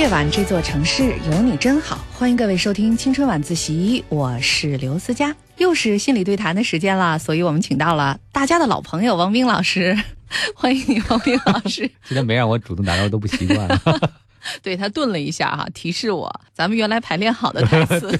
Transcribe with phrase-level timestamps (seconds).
[0.00, 1.98] 夜晚，这座城市有你真好。
[2.14, 9.94] 欢迎各位收听《青春晚自习》，我是刘思佳，又是心理对谈的时间了，所以我们请到了大家的老朋友王斌老师，
[10.56, 11.86] 欢迎你，王斌老师。
[12.02, 13.68] 今天没让我主动打招呼都不习惯。
[14.64, 18.18] 对他顿了一下哈，提示我咱们原来排练好的台词。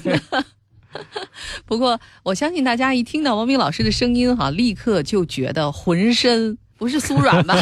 [1.65, 7.57] 不过我相信大家一听到王斌老师的声音哈，立刻就觉得浑身 不是酥软吧，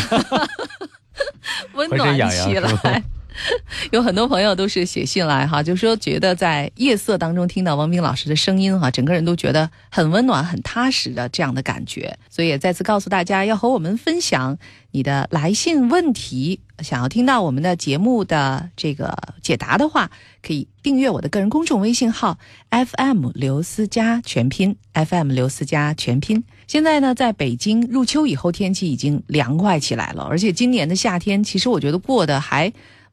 [1.71, 3.01] 温暖起来。
[3.91, 12.17] 有很多朋友都是写信来哈，就说觉得在夜色当中听到王斌老师的声音哈，整个人都觉得很温暖、很踏实的这样的感觉。
[12.29, 14.57] 所以也再次告诉大家，要和我们分享
[14.91, 20.09] 你的来信问题，想要听到我们的节目的这个解答的话，
[20.41, 22.37] 可以订阅我的个人公众微信号
[22.71, 26.43] FM 刘思佳全拼 FM 刘思佳全拼。
[26.67, 32.71] 现在呢，在北京入秋以后，天气已经凉快起来了，而且今年的夏天，其实我觉得过得还。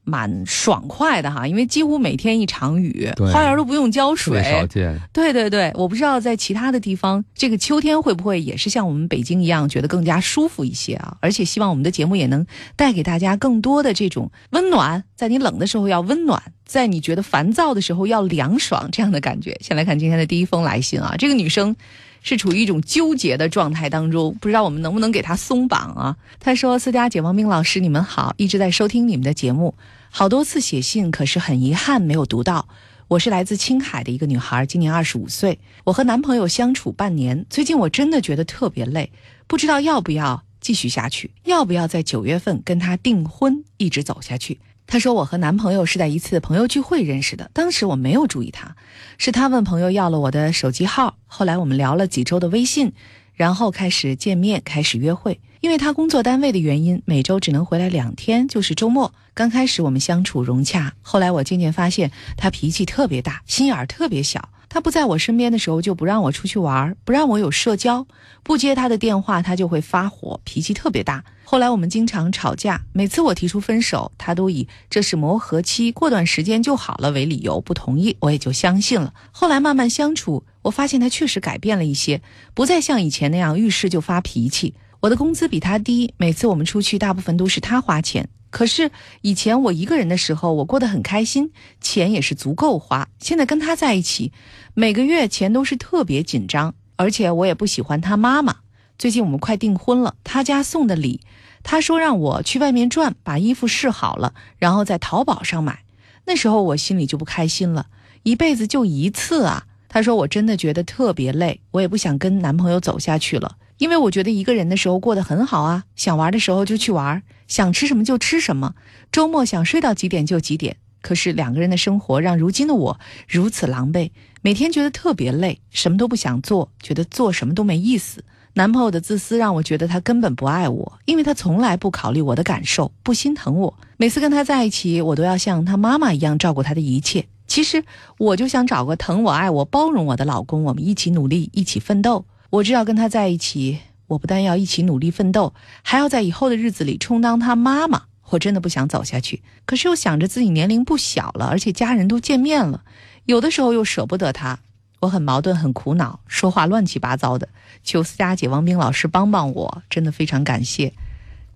[0.09, 4.41] 蛮爽快的哈，因为几乎每天一场雨，花园都不用浇水。
[4.41, 4.97] 少见。
[5.11, 11.17] 对对对，我不知道在其他的地方，这个秋天会不会也是像我们北京一样，觉得更加舒服一些啊？
[11.19, 12.45] 而且希望我们的节目也能
[12.77, 19.57] 带给大家更多的这种温暖，在你冷的时候要温暖，在你觉得烦躁的时候要凉爽这样的感觉。
[19.61, 21.75] 先来看今天的第一封来信啊，这个女生。
[22.23, 26.17] 是处于一种纠结的状态当中，不知道我们能不能给他松绑啊？
[26.41, 29.75] 他说：“思佳姐、王明老师，你们好，一直在收听你们的节目，
[30.09, 32.67] 好多次写信，可是很遗憾没有读到。
[33.09, 39.11] 我是来自青海的一个女孩，今年二十五岁，我和男朋友相处半年，最近我真的觉得特别累，
[39.47, 48.75] 不知道要不要继续下去，要不要在九月份跟他订婚，一直走下去。”她说：“我和男朋友是在一次朋友聚会认识的，当时我没有注意他，
[49.17, 52.93] 是他问朋友要了我的手机号，后来我们聊了几周的微信，
[53.33, 55.41] 然后开始见面，开始约会。
[55.67, 59.13] 因为他工作单位的原因，每周只能回来两天，就是周末。
[59.33, 68.07] 刚开始我们相处融洽，后来我渐渐发现他脾气特别大，心眼儿特别小。”他不在我身边的时候，就不让我出去玩，不让我有社交，
[68.43, 71.25] 不接他的电话，他就会发火，脾气特别大。
[71.43, 79.13] 后来我们经常吵架，每次我提出分手，他都以这是磨合期，过段时间就好了为理由不同意，我也就相信了。
[79.31, 82.21] 后来慢慢相处，我发现他确实改变了一些，
[82.53, 84.73] 不再像以前那样遇事就发脾气。
[84.99, 88.29] 我的工资比他低，每次我们出去大部分都是他花钱。
[88.49, 88.91] 可是
[89.21, 93.09] 以前我一个人的时候，我过得很开心，钱也是足够花。
[93.19, 94.31] 现在跟他在一起，
[94.73, 98.57] 每个月钱都是特别紧张，而且我也不喜欢他妈妈。
[98.97, 101.21] 最近我们快订婚了，他家送的礼，
[101.61, 105.83] 他说让我去外面转，把衣服试好了，然后在淘宝上买。
[106.25, 107.87] 那时候我心里就不开心了，
[108.23, 109.65] 一辈子就一次啊。
[109.89, 113.57] 他说我真的觉得特别累，我也不想跟男朋友走下去了。
[113.77, 118.75] 因为我觉得一个人的时候过得很好啊，想玩的时候就去玩，想吃什么就吃什么，
[119.11, 120.77] 周末想睡到几点就几点。
[121.01, 124.11] 可是两个人的生活让如今的我如此狼狈，
[124.41, 128.23] 每天觉得特别累，什么都不想做，觉得做什么都没意思。
[128.55, 133.77] 男朋友的自私让我觉得他根本不爱我，因为他从来不考虑我的感受，不心疼我。
[133.97, 137.27] 每次跟他在一起，我都要像他妈妈一样照顾他的一切。
[137.45, 137.85] 其实
[138.17, 142.25] 我就想找个疼我、爱我、包容我的老公，我们一起努力，一起奋斗。
[142.49, 148.03] 我知道跟他在一起，我不但要一起努力奋斗，还要在以后的日子里充当他妈妈。
[148.29, 152.83] 我真的不想走下去，可是又想着自己年龄不小了，而且家人都见面了，
[153.25, 154.59] 有的时候又舍不得他，
[154.99, 157.47] 我很矛盾，很苦恼，说话乱七八糟的。
[157.83, 160.91] 求思佳姐、王冰老师帮帮我，真的非常感谢。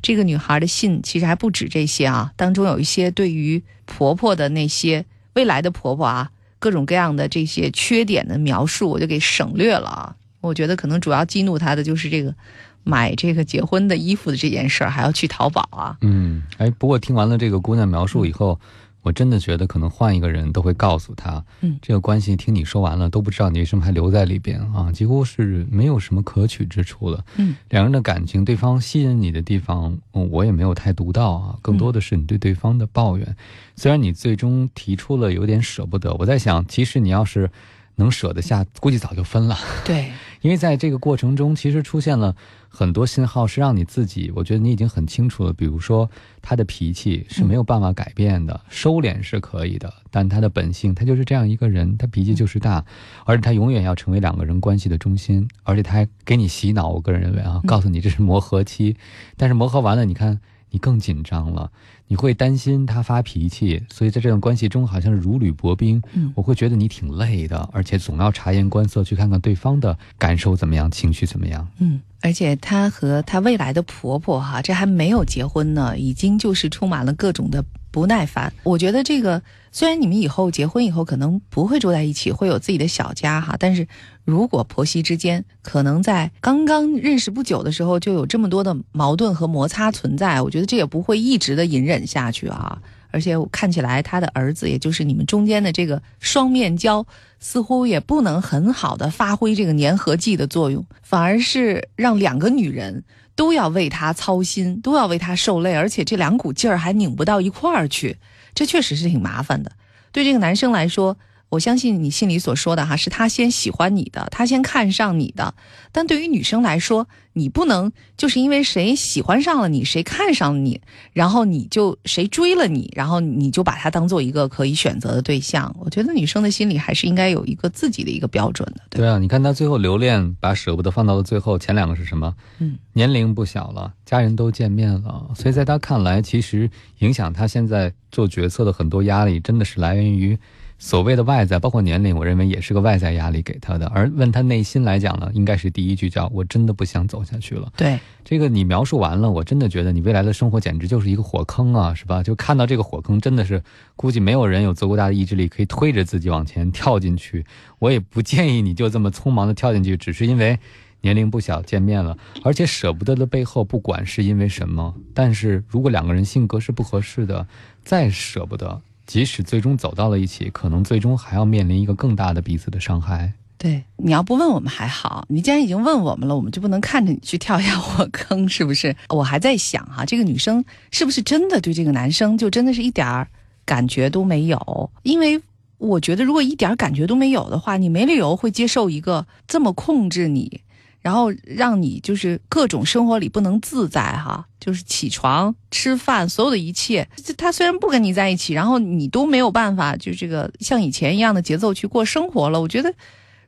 [0.01, 10.15] 这个女孩的信其实还不止这些啊，当中有一些对于婆婆的那些未来的婆婆啊，各种各样的这些缺点的描述，我就给省略了啊。
[10.41, 12.35] 我觉得可能主要激怒他的就是这个，
[12.83, 15.97] 买这个结婚的衣服的这件事儿，还要去淘宝啊。
[16.01, 18.59] 嗯，哎，不过听完了这个姑娘描述以后。
[19.03, 27.25] 我真的觉得，可能换一个人都会告诉她，嗯，这个关系听你说完了都不知道你为什么还留在里边啊，几乎是没有什么可取之处了。
[27.37, 33.35] 嗯，两人的感情，对方吸引你的地方，我也没有太读到啊，更多的是你对对方的抱怨。
[33.75, 37.49] 虽然你最终提出了有点舍不得，我在想，其实你要是
[37.95, 39.57] 能舍得下，估计早就分了。
[39.83, 40.11] 对。
[40.41, 42.35] 因为在这个过程中，其实出现了
[42.67, 45.53] 很多信号，是让你自己，我觉得你已经很清楚了。
[45.53, 46.09] 比如说，
[46.41, 52.83] 他的脾气是没有办法改变的，收敛是可以的，但他的本性，他就是这样一个人，他脾气就是大，
[53.25, 56.89] 而且他永远要成为两个人关系的中心，而且他还给你洗脑。
[56.89, 58.97] 我个人认为啊，告诉你这是磨合期，
[59.37, 60.39] 但是磨合完了，你看。
[60.73, 61.69] 你更紧张了，
[62.11, 66.01] 你会担心他发脾气，所以在这段关系中好像是如履薄冰。
[66.11, 71.65] 嗯，我会觉得你挺累的，而且总要察言观色，去看看对方的感受怎么样，情绪怎么样。
[71.77, 78.51] 嗯，而且她和她未来的婆婆哈，这还没有结婚呢，已经就是充满了各种的不耐烦。
[78.63, 83.87] 我觉得这个虽然你们以后结婚以后可能不会住在一起，会有自己的小家哈，但是
[84.25, 92.81] 如果婆媳之间可能在刚刚认识不久的时候就有这么多的矛盾和摩擦存在，我觉得这也不会一直的隐忍下去啊。
[93.13, 97.05] 而且看起来他的儿子，也就是你们中间的这个双面胶，
[97.41, 103.03] 似乎也不能很好的发挥这个粘合剂的作用，反而是让两个女人
[103.35, 108.15] 都要为他操心，都要为他受累，而且这两股劲儿还拧不到一块儿去，
[108.53, 109.71] 这确实是挺麻烦的。
[110.11, 111.17] 对这个男生来说。
[111.51, 115.53] 我相信你心里所说的哈，是他先喜欢你的，他先看上你的。
[115.91, 120.79] 但对于女生来说，你不能就是因为谁喜欢上了你，谁看上了你，
[121.11, 125.75] 然后你就谁追了你，然后你就把他当做一个可以选择的对象。
[125.77, 128.81] 我觉得女生的心里还是应该有一个自己的一个标准的。
[128.89, 132.33] 对啊，你看他最后留恋，把舍不得放到了最后，前两个是什么？
[132.59, 140.39] 嗯，年龄不小了，家人都见面了，所以在他看来，其实影响他现在做决策的很多压力，真的是来源于。
[140.83, 143.85] 所谓的外在，包括年龄，我认为也是个外在压力给他的。
[143.89, 147.71] 而问他内心来讲呢，应该是第一句叫“我真的不想走下去了”。
[147.77, 152.23] 对，这个你描述完了，我真的觉得你未来的生活简直就是一个火坑啊，是吧？
[152.23, 153.61] 就看到这个火坑，真的是
[153.95, 157.45] 估计没有人有足够大的意志力可以推着自己往前跳进去。
[157.77, 160.57] 我也不建议你就这么匆忙的跳进去，只是因为
[161.01, 167.45] 年龄不小，见面了，而且舍不得的背后，不管是因为什么，但是如果两个人性格是不合适的，
[167.83, 168.81] 再舍不得。
[169.11, 173.33] 即使最终走到了一起，可能最终还要面临一个更大的彼此的伤害。
[173.57, 178.95] 对，你要不问我们还好，你既然已经问我们了，我们就不能看着你去跳下火坑，是不是？
[179.09, 183.27] 我还在想哈，这个女生是不是真的对这个男生就真的是一点儿
[183.65, 184.89] 感觉都没有？
[185.03, 185.41] 因为
[185.77, 190.61] 我觉得，如果一点感觉都没有的话，你没理由会接受一个这么控制你。
[191.01, 197.07] 然后让你就是各种生活里不能自在哈，就是起床、吃饭，所有的一切。
[197.37, 202.61] 他虽然不跟你在一起，然后你都没有办法就这个像以前一样的节奏去过生活了。
[202.61, 202.93] 我觉得，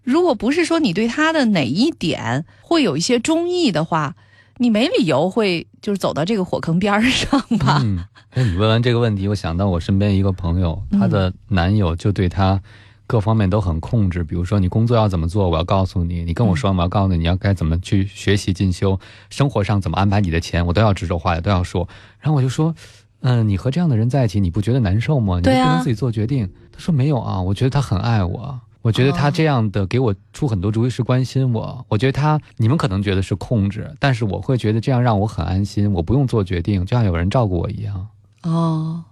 [0.01, 4.15] 如果不是说你对他的哪一点会有一些中意的话，
[4.57, 7.79] 你没理由会就是走到这个火坑边上吧？
[7.83, 8.03] 嗯，
[8.33, 12.59] 那，你问完这个问题，我想到我身边一个朋友，她的男友就对她。
[13.05, 21.87] 各方面都很控制，比如说你工作要怎么做，我要告诉你；你跟我说，我要告诉你你要该怎么去学习进修，生活上怎么安排你的钱，我都要指手画脚，都要说。
[22.19, 22.73] 然后我就说，
[23.21, 25.35] 嗯，你和这样的人在一起，你不觉得难受吗？
[25.37, 26.49] 你不能自己做决定。
[26.71, 31.85] 他说没有啊，我觉得他很爱我，我觉得他这样的给我出很多主意是关心我。
[31.89, 38.07] 我觉得他，你们可能觉得是控制，但是我会觉得这样让我很安心，我不用做决定，就像有人照顾我一样。
[38.43, 39.03] 哦，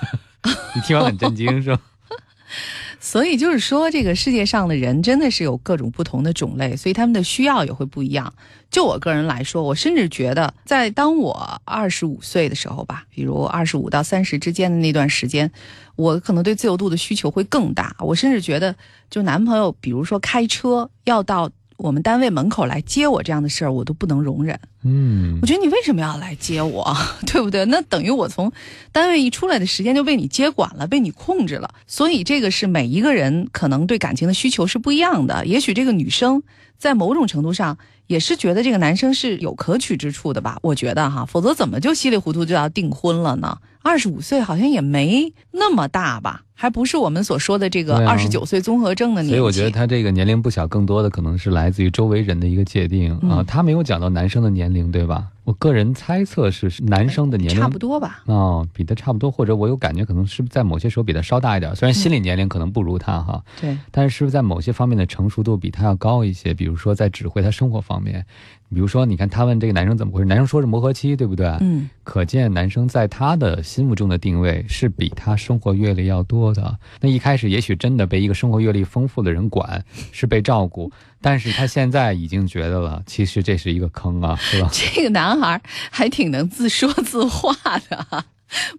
[0.74, 1.80] 你听完很震惊是吧？
[3.04, 8.32] 所以就是说，这个世界上的人真的是有各种不同的种类，所以他们的需要也会不一样。
[8.70, 15.52] 就我个人来说，我甚至觉得，在当我二十五岁的时候吧，比如二十五到三十之间的那段时间，
[15.96, 17.94] 我可能对自由度的需求会更大。
[17.98, 18.74] 我甚至觉得，
[19.10, 21.50] 就男朋友，比如说开车要到。
[21.76, 24.58] 我们单位门口来接我这样的事儿，我都不能容忍。
[24.84, 27.64] 嗯，我觉得你为什么要来接我， 对不对？
[27.66, 28.52] 那等于我从
[28.92, 31.74] 单位一出来的时间就被你接管了，被你控制了。
[31.86, 35.44] 所以这个是每一个人可能对感情的需求是不一样的。
[35.46, 36.42] 也许这个女生
[36.78, 40.58] 在某种程度上也是觉得这个男生是有可取之处的吧？
[40.62, 43.58] 我觉得哈，否则怎么就稀里糊涂就要订婚了呢？
[43.82, 46.42] 二十五岁好像也没那么大吧？
[46.54, 49.30] 还不是我们所说的这个二十九岁综合症的年纪。
[49.32, 53.44] 所以我觉得他这个年龄不小，更多的可能是来自于周围人的一个界定啊。
[53.46, 55.28] 他没有讲到男生的年龄，对吧？
[55.42, 58.22] 我个人猜测是男生的年龄差不多吧？
[58.24, 61.74] 哦，比他差不多，或者我有感觉可能是在某些时候比他稍大一点。
[61.76, 66.54] 虽然心理年龄可能不如他哈，对，但是是不是在某些方面的成熟度比他要高一些？
[66.54, 68.24] 比如说在指挥他生活方面。
[68.72, 71.46] 比如说，你看他问这个男生怎么回事，男生说是磨合期，对不对？
[71.60, 76.78] 嗯，可见男生在他的心目中的定位是比他生活阅历要多的。
[77.00, 80.90] 那一开始也许真的被一个生活阅历丰富的人管，是被照顾，
[81.22, 84.68] 但是他现在已经觉得了，其实这是一个坑啊，是吧？
[84.74, 85.60] 这个男孩
[85.90, 87.54] 还挺能自说自话
[87.88, 88.24] 的，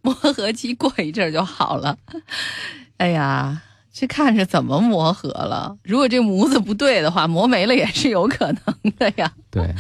[0.04, 1.98] 磨合期过一阵就好了。
[2.98, 3.62] 哎呀。
[3.98, 5.74] 这看着怎么磨合了？
[5.82, 9.32] 如果这模子不对的话，磨没了也是有可能的呀。
[9.50, 9.74] 对，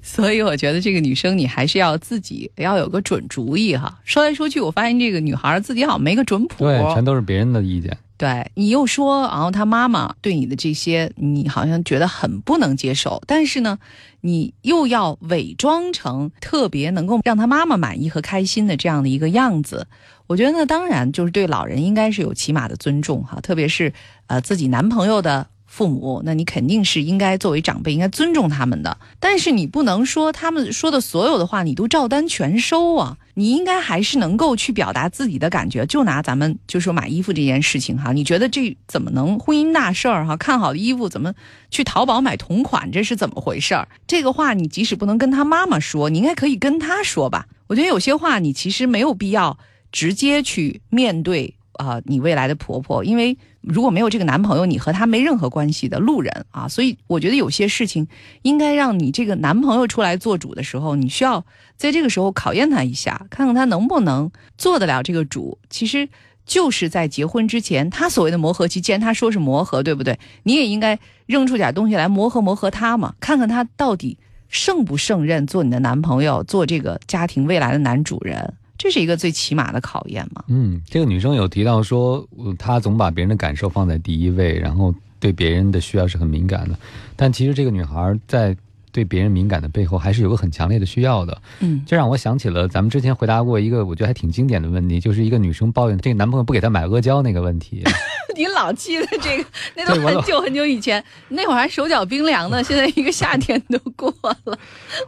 [0.00, 3.98] 所以我觉得这个女生你还是要自己要有个准主意哈。
[4.04, 7.98] 说来说去，我发现这个女孩自己好像没个准谱，对，全都是别人的意见。
[8.22, 13.80] 对你又说，然后他妈妈对你的这些，你好像觉得很不能接受，但是呢，
[14.20, 19.88] 你又要伪装成特别能够让他妈妈满意和开心的这样的一个样子。
[20.28, 23.92] 我觉得呢，当然就是对老人应该是有起码的尊重哈，特别是
[24.28, 28.98] 呃自己男朋友的父母，那你肯定是应该作为长辈应该尊重他们的。
[29.18, 33.16] 但是你不能说他们说的所有的话你都照单全收啊！
[33.32, 35.86] 你应该还是能够去表达自己的感觉。
[35.86, 40.36] 就拿咱们就说买衣服这件事情哈，你觉得这怎么能婚姻大事儿哈？
[40.36, 41.32] 看好的衣服怎么
[41.70, 42.90] 去淘宝买同款？
[42.92, 43.88] 这是怎么回事儿？
[44.06, 47.46] 这个话你即使不能跟他妈妈说，你应该可以跟他说吧？
[47.68, 49.56] 我觉得有些话你其实没有必要
[49.90, 51.54] 直接去面对
[51.86, 53.36] 啊，你未来的婆婆，因为。
[53.62, 58.08] 如果没有这个男朋友，你和他没任何关系的路人啊，所以我觉得有些事情
[58.42, 61.46] 应该让你这个男朋友出来做主的时候，你需要
[61.76, 65.58] 在这个时候考验他一下，看看他能不能做得了这个主。
[65.70, 66.08] 其实
[66.44, 70.18] 就是在结婚之前，他所谓的磨合期，既然他说是磨合，对不对？
[70.42, 78.54] 你也应该扔出点东西来磨合磨合他嘛，看看他到底胜不胜任做你的男朋友，做这个家庭未来的男主人。
[78.82, 80.42] 这是一个最起码的考验嘛？
[80.48, 82.26] 嗯，这个女生有提到说，
[82.58, 86.76] 她总把别人的感受放在第一位，然后对别人的需要是很敏感的。
[87.14, 88.56] 但其实这个女孩在
[88.90, 91.40] 对别人敏感的背后，还是有个很强烈的需要的。
[91.60, 97.84] 嗯，这让我想起了咱们之前回答过一个我觉得还挺经典的问题，就是一个女生抱怨这个男朋友不给她买阿胶那个问题。
[98.34, 99.44] 你老记得这个？
[99.76, 102.60] 那都很久很久以前，那会儿还手脚冰凉呢。
[102.64, 104.12] 现在一个夏天都过
[104.42, 104.58] 了。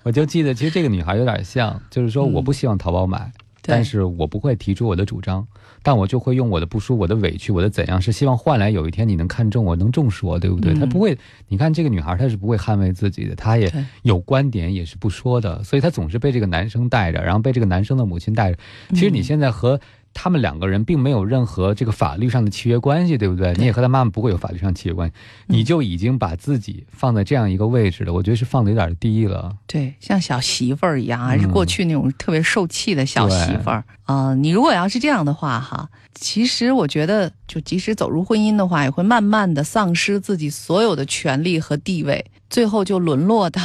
[0.04, 3.32] 我就记得，其实这个女孩有点像，就是说我不希望淘宝买。
[3.66, 5.46] 但是我不会提出我的主张，
[5.82, 10.74] 但我就会用我的不舒服、我的委屈、我的怎样，是希望换来有一天你能看中我，能重视我，对不对？
[10.74, 11.16] 她不会，
[11.48, 18.58] 你看这个女孩，她是不会捍卫自己的，她也有观点，也是不说的，所以她总是被这个男生带着，然后被这个男生的母亲带着。
[18.90, 19.80] 其实你现在和。
[20.14, 23.52] 他们两个人并没有任何这个法律上的契约关系，对不对？
[23.58, 25.14] 你也和他妈妈不会有法律上契约关系，
[25.48, 29.54] 你就已经把自己放在这样一个位置了，我觉得是放的有点低了。
[29.66, 34.34] 对，像小媳妇儿一样，还是过去那种特别受气的小媳妇儿啊。
[34.34, 43.60] 你如果要是这样的话，哈，其实我觉得，就即使走入婚姻的话，也会慢慢的丧失自己所有的权利和地位，最后就沦落到。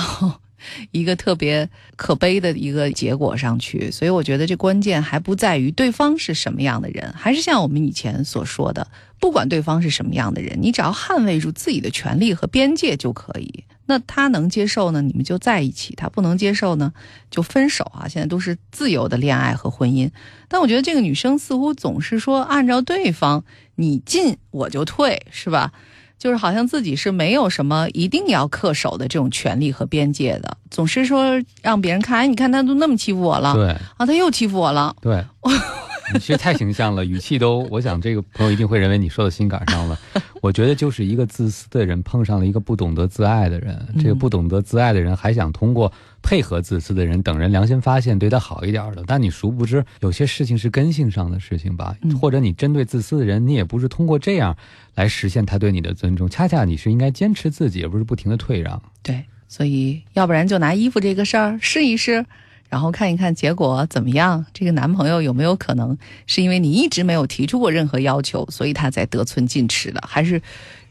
[0.91, 8.87] 一个特别可悲的一个结果上去，所以我觉得这关键还不在于对方是什么样的人，还是像我们以前所说的，
[9.19, 13.63] 不管对方是什么样的人，你只要捍卫住自己的权利和边界就可以。
[13.85, 16.93] 那他能接受呢，你们就在一起；他不能接受呢，
[17.31, 18.07] 就分手啊。
[18.07, 20.11] 现在都是自由的恋爱和婚姻，
[20.47, 25.73] 但我觉得这个女生似乎总是说按照对方，你进我就退，是吧？
[26.19, 35.23] 就是好像自己是没有什么一定要恪守的这种权利和边界的，总是说让别人看，哎，你看他都那么欺负我了，对，啊，他又欺负我了，对，
[36.13, 39.97] 你其实太形象了，语气都，我想这个朋友一定会认为你说到心坎上了。
[40.41, 51.95] 我觉得就是一个自私的人碰上了一个不懂得自爱的人，这个不懂得自爱的人还想通过配合自私的人等人良心发现对他好一点的，但你殊不知有些事情是根性上的事情吧？
[52.19, 54.55] 或者你针对自私的人，你也不是通过这样
[54.95, 58.81] 来实现他对你的尊重，恰恰你是应该坚持自己，而不是不停的退让。
[59.03, 62.25] 对，所以要不然就拿衣服这个事儿试一试。
[62.69, 64.45] 然后看一看结果怎么样？
[64.53, 65.97] 这个男朋友有没有可能
[66.27, 70.01] 是因为你一直没有提出过任何要求，所以他才得寸进尺的？
[70.07, 70.41] 还是，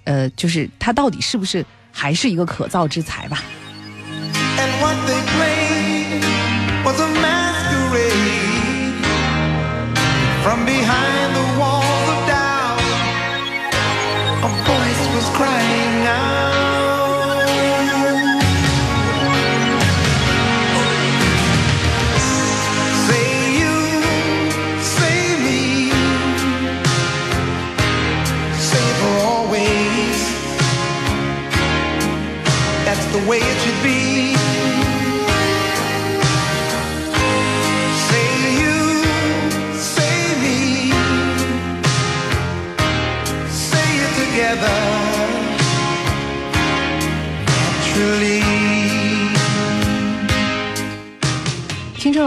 [0.04, 3.42] 呃，就是他到底是不是还是一个可造之才吧？
[4.54, 4.66] 青
[10.42, 11.27] 春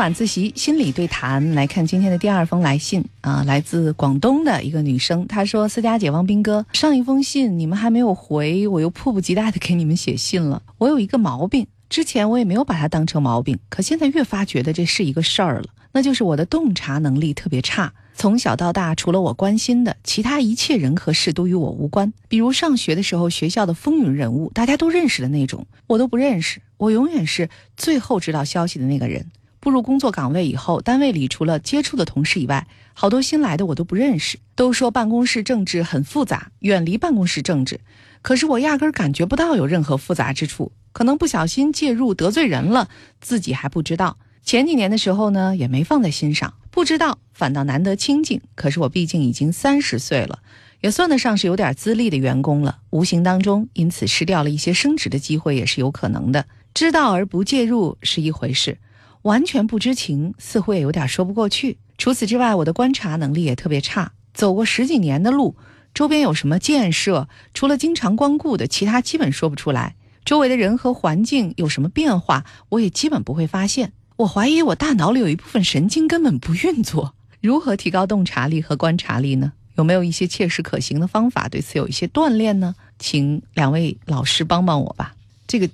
[0.01, 10.63] 晚自习心理对谈，来看今天的第二封来信啊，来自广东的一个女生，她说：“思佳姐、汪斌哥，上一封信你们还没有回，我又迫不及待的给你们写信了。
[10.79, 17.93] 我有一个毛病，之前我也没有把它当成毛病，可现在越发觉得这是一个事儿了，那就是我的洞察能力特别差。
[18.15, 22.11] 从小到大，除了我关心的，其他一切人和事都与我无关。
[22.27, 29.27] 比如上学的时候，学校的风云人物，大家都认识的那种，我都不认识，我永远是最后知道消息的那个人。”
[29.61, 34.39] 步入工作岗位以后，单位里除了接触的同事以外，好多新来的我都不认识。
[34.55, 37.79] 都说办公室政治很复杂，远离办公室政治，
[38.23, 40.71] 可是我压根儿感觉不到有任何复杂之处。
[40.91, 42.89] 可能不小心介入得罪人了，
[43.21, 44.17] 自己还不知道。
[44.43, 48.41] 前几年的时候呢，也没放在心上，不知道反倒难得清静。
[48.55, 50.39] 可是我毕竟已经三十岁了，
[50.81, 56.47] 也算得上是有点资历的员工了，无形当中因此失掉了一些升职的机会也是有可能的。
[56.73, 58.79] 知道而不介入是一回事，
[59.23, 61.77] 完全不知情似乎也有点说不过去。
[61.97, 65.55] 除此之外，我的观察能力也特别差，走过十几年的路，
[65.93, 69.95] 周边有什么建设，除了经常光顾的，其他基本说不出来。
[70.25, 73.93] 周围的人和环境有什么变化，我也基本不会发现。
[74.17, 77.15] 我怀疑我大脑里有一部分神经根本不运作。
[77.41, 79.53] 如何提高洞察力和观察力呢？
[79.75, 81.47] 有没有一些切实可行的方法？
[81.49, 82.75] 对此有一些锻炼呢？
[82.99, 85.15] 请两位老师帮帮我吧。
[85.47, 85.67] 这个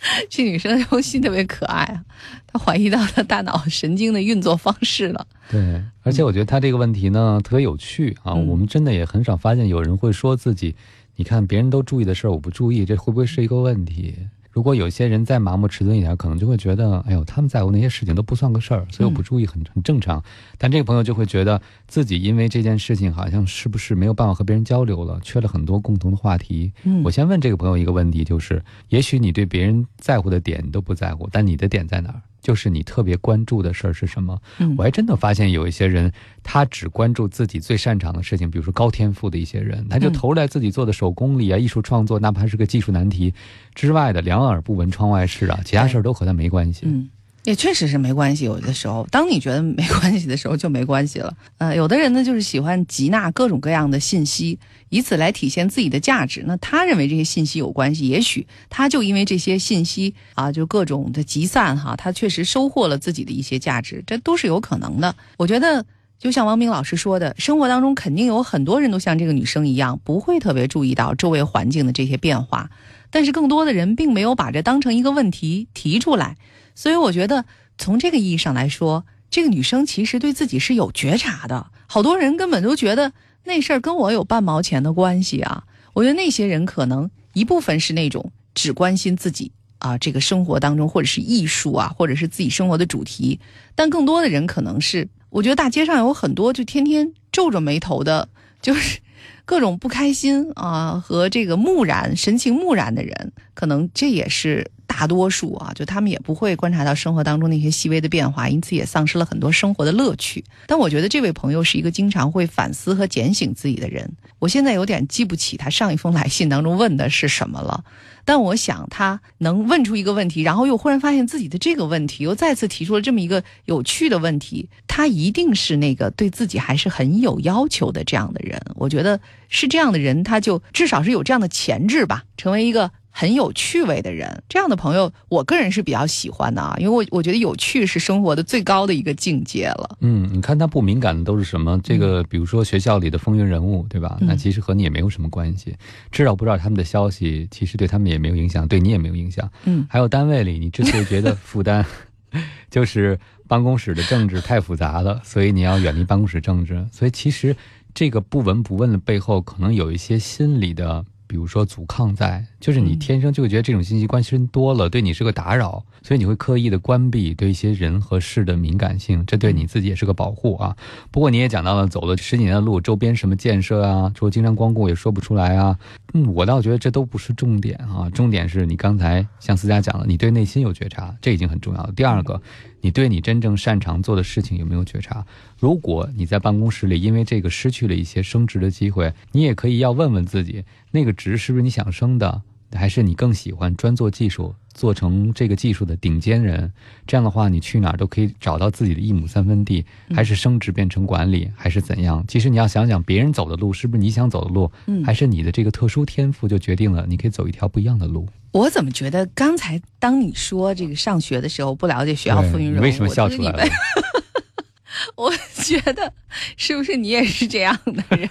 [0.30, 2.04] 这女生的游戏特别可爱啊，
[2.46, 5.26] 她怀疑到她大脑神经的运作方式了。
[5.50, 8.34] 对，而且我觉得她这个问题呢特别有趣啊。
[8.34, 10.74] 我们真的也很少发现有人会说自己，
[11.16, 14.14] 你看别人都注意的事儿我不注意，这会不会是一个问题？
[14.58, 20.20] 如果有些人再麻木迟钝一点，可能就会觉得，哎呦，他们在乎那些事情都不算个事儿，所以我不注意很很正常。
[20.58, 26.72] 但这个朋友就会觉得自己因为这件事情，好像是不是没有办法和别人交流了，缺了很多共同的话题。
[26.82, 32.20] 嗯，我先问这个朋友一个问题，就是，也许你对别人在乎的点你都不在乎，但你的点在哪儿？
[32.40, 34.40] 就是你特别关注的事儿是什么？
[34.58, 43.32] 嗯，我还真的发现有一些人，他只关注自己最擅长的事情，比如说高天赋的一些人，他就投入在自己做的手工里啊，艺术创作，哪怕是个技术难题
[43.74, 46.82] 之外的，两耳不闻窗外事啊，其他事儿都和他没关系。
[46.86, 47.08] 嗯。
[47.48, 51.34] 也确实是没关系，有的时候，当你觉得没关系的时候，就没关系了。
[51.56, 54.58] 呃，有的人呢，就是喜欢集纳各种各样的信息，
[54.90, 56.44] 以此来体现自己的价值。
[56.46, 65.16] 那他认为这些信息有关系，也许他就因为这些信息啊，就各种的集散哈，他确实收获了自己的一些价值，这都是有可能的。
[65.38, 65.86] 我觉得，
[66.18, 72.68] 就像王明老师说的，生活当中肯定有很多人都像这个女生一样，不会特别注意到周围环境的这些变化，
[73.08, 76.36] 但是更多的人并没有把这当成一个问题提出来。
[76.78, 77.44] 所以我觉得，
[77.76, 81.72] 从这个意义上来说，这个女生其实对自己是有觉察的。
[81.88, 85.64] 好多人根本都觉得那事儿跟我有半毛钱的关系啊！
[85.92, 93.40] 我觉得那些人可能一部分是那种只关心自己啊，这个生活当中或者是艺术啊，或者是自己生活的主题，
[93.74, 98.28] 但更多的人可能是，我觉得大街上有很多就天天皱着眉头的，
[98.62, 99.00] 就是
[99.44, 104.70] 各种不开心啊和这个木然神情木然的人，可能这也是。
[104.98, 110.42] 大多数啊，就他们也不会观察到生活当中那些细微的变化，因此也丧失了很多生活的乐趣。
[110.66, 114.10] 但我觉得这位朋友是一个经常会反思和检醒自己的人。
[114.40, 117.84] 我现在有点记不起他上一封来信当中问的是什么了，
[118.26, 124.68] 但我想他能问出一个问题，然后又忽然发现自己的这个问题，又再次提出了这么一个有趣的问题。
[124.88, 128.60] 他一定是那个对自己还是很有要求的这样的人。
[128.74, 132.90] 我觉得是这样的人，他就至少是有这样的潜质吧，成为一个。
[133.20, 139.96] 很有趣味的人，这样的朋友，我个人是比较喜欢的啊，因为我我觉得有趣是生活的最高的一个境界了。
[140.02, 141.76] 嗯，你看他不敏感的都是什么？
[141.82, 144.18] 这个，比如说学校里的风云人物，对吧？
[144.20, 145.74] 那其实和你也没有什么关系，
[146.12, 149.50] 知道不知道他们的消息，其实对他们也没有影响，对你也没有影响。
[149.64, 151.84] 嗯，还有单位里，你之所以觉得负担，
[152.70, 156.86] 就是办公室的政治太复杂了，所以你要远离办公室政治。
[156.92, 157.56] 所以其实
[157.92, 161.04] 这个不闻不问的背后，可能有一些心理的。
[161.30, 170.76] 比如说阻抗在，就是你天生就会觉得这种信息关心多了，对你是个打扰，所以你会刻意的关闭对一些人和事的敏感性，这对你自己也是个保护啊。
[171.10, 175.78] 不过你也讲到了，走了十几年的路，周边什么建设啊，说经常光顾也说不出来啊。
[176.14, 181.92] 嗯，我倒觉得这都不是重点啊，重点是你刚才像思佳讲了，你对内心有觉察，这已经很重要了。
[181.94, 182.40] 第二个。
[182.80, 185.26] 你对你真正擅长做的事情有没有觉察？
[185.58, 192.40] 如果你在办公室里因为这个失去了一些升职的机会，你也可以要问问自己，那个职是不是你想升的，
[192.72, 196.70] 还是你更喜欢专做技术，做成这个技术的顶尖人？
[197.06, 202.24] 这样的话，你去哪儿都可以找到自己的一亩三分地，还是升职变成管理，还是怎样？
[202.28, 204.70] 其实你要想想，别人走的路是不是你想走的路？
[204.86, 208.28] 嗯，还是你的这个特殊天赋就决定了你可以走一条不一样的路？
[208.52, 213.64] 我怎么觉得刚才当你说这个上学的时候不了解学校风云人物，为什么笑出来了？
[215.16, 216.12] 我觉得
[216.56, 218.28] 是不是你也是这样的人？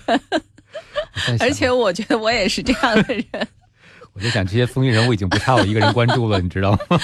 [1.40, 3.26] 而且我觉得我也是这样的人。
[4.18, 7.00] 我就想，这些风云人物已经不差我一个人关注了，你知道吗？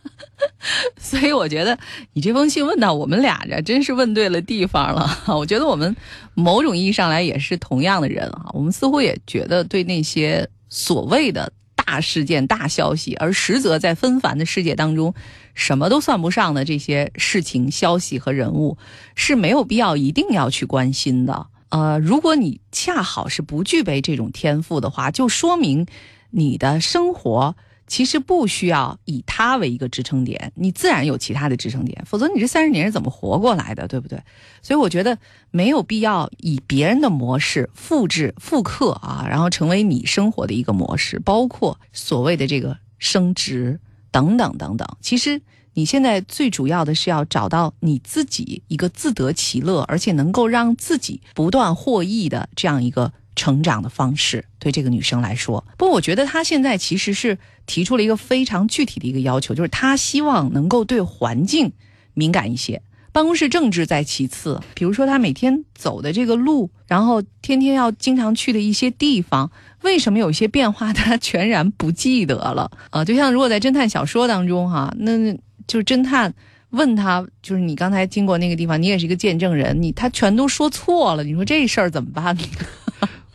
[0.98, 1.78] 所以我觉得
[2.14, 5.18] 你这封信问到我们俩这，真是问对了地方了。
[5.28, 5.94] 我觉得我们
[6.34, 8.46] 某种意义上来也是同样的人啊。
[8.54, 11.52] 我们似乎也觉得对那些所谓的。
[11.86, 15.12] 大事件、大消息，而实则在纷繁的世界当中，
[15.54, 18.78] 什么都算不上的这些事情、消息和人物，
[19.16, 21.48] 是没有必要一定要去关心的。
[21.70, 25.84] 呃，如果你恰好是不具备这种天赋的话，就说明
[26.30, 27.54] 你的生活
[27.86, 34.22] 其实不需要以他为一个支撑点，你自然有其他的支撑点，否则你这三十年是怎么活过来的，对不对？
[34.62, 35.18] 所以我觉得
[35.50, 43.80] 没有必要以别人的模式复制、复刻啊，然后成为你生活的一个模式，包括所谓的这个升职
[44.12, 44.86] 等等等等。
[45.00, 45.42] 其实
[45.74, 53.12] 你现在最主要的是要找到你自己一个自得其乐，而且能够让自己不断获益的这样一个。
[53.40, 61.72] 成长的方式对这个女生来说，不过我觉得她现在其实是提出了一个非常具体的一个要求，就是她希望能够对环境
[62.12, 62.82] 敏感一些。
[63.12, 69.50] 办公室政治在其次，比如说她每天走的这个路，然后天天要经常去的一些地方，
[69.80, 72.70] 为什么有些变化她全然不记得了？
[72.90, 75.32] 啊，就像如果在侦探小说当中哈，那
[75.66, 76.34] 就是侦探
[76.70, 82.42] 问他，就是你刚才经过那个地方，你也是一个见证人，你他全都说错了，你说这事儿怎么办呢？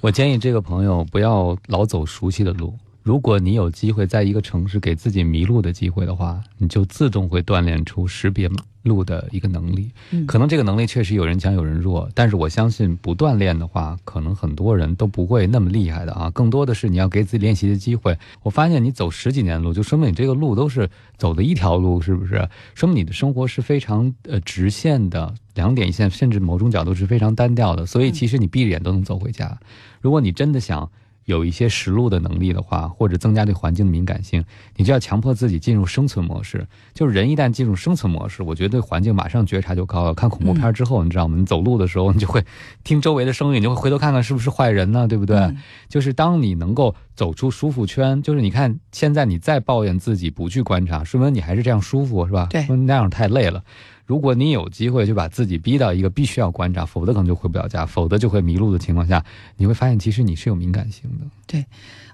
[0.05, 2.71] 我建议这个朋友不要老走熟悉的路。
[3.05, 8.49] 如果你有机会在一个城市给自己迷路的机会的话，你就自动会锻炼出识别
[8.81, 9.91] 路的一个能力。
[10.25, 16.31] 可能这个能力确实有人强有人弱，但是我相信不锻炼的话，可能很多人都不会那么厉害的啊。
[16.31, 18.17] 更多的是你要给自己练习的机会。
[18.41, 22.49] 我发现你走十几年路，就说明你这个路都是走的一条路，是不是？
[22.73, 27.85] 说明你的生活是非常呃直线的，两点一线，甚至某种角度是非常单调的。
[27.85, 29.55] 所以其实你闭着眼都能走回家。
[30.01, 30.89] 如果你真的想。
[31.25, 34.43] 有一些实路的能力的话，或者增加对环境的敏感性，
[34.75, 36.65] 你就要强迫自己进入生存模式。
[36.93, 40.13] 就是人一旦进入生存模式，我觉得对环境马上觉察就高了。
[40.13, 41.35] 看恐怖片之后，你知道吗？
[41.37, 42.43] 你走路的时候，你就会
[42.83, 45.07] 听周围的声音，你就会回头看看是不是坏人呢？
[45.07, 45.55] 对不对？
[45.89, 52.47] 就是当你能够走出舒服圈，就是你看现在你再抱怨自己不去观察，说明你还是这样舒服，是吧？
[52.51, 53.63] 对，那样太累了。
[54.05, 59.23] 如果你有机会就把自己逼到一个必须要观察，否则可能就回不了家，否则就会迷路的情况下，
[59.57, 61.25] 你会发现其实你是有敏感性的。
[61.47, 61.65] 对，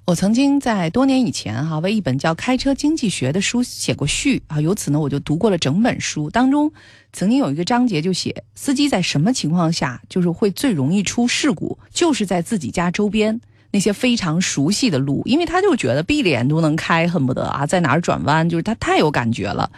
[0.05, 6.71] 我曾经在多年以前哈为一本叫《开车经济学》的书写过序啊，由此呢我就读过了整本书，当中
[7.11, 19.69] 曾经有一个章节就写司机在什么情况下就是会最容易出事故，就是在自己家周边那些非常熟悉的路，因为他就觉得闭着眼都能开，恨不得啊在哪儿转弯，就是他太有感觉了。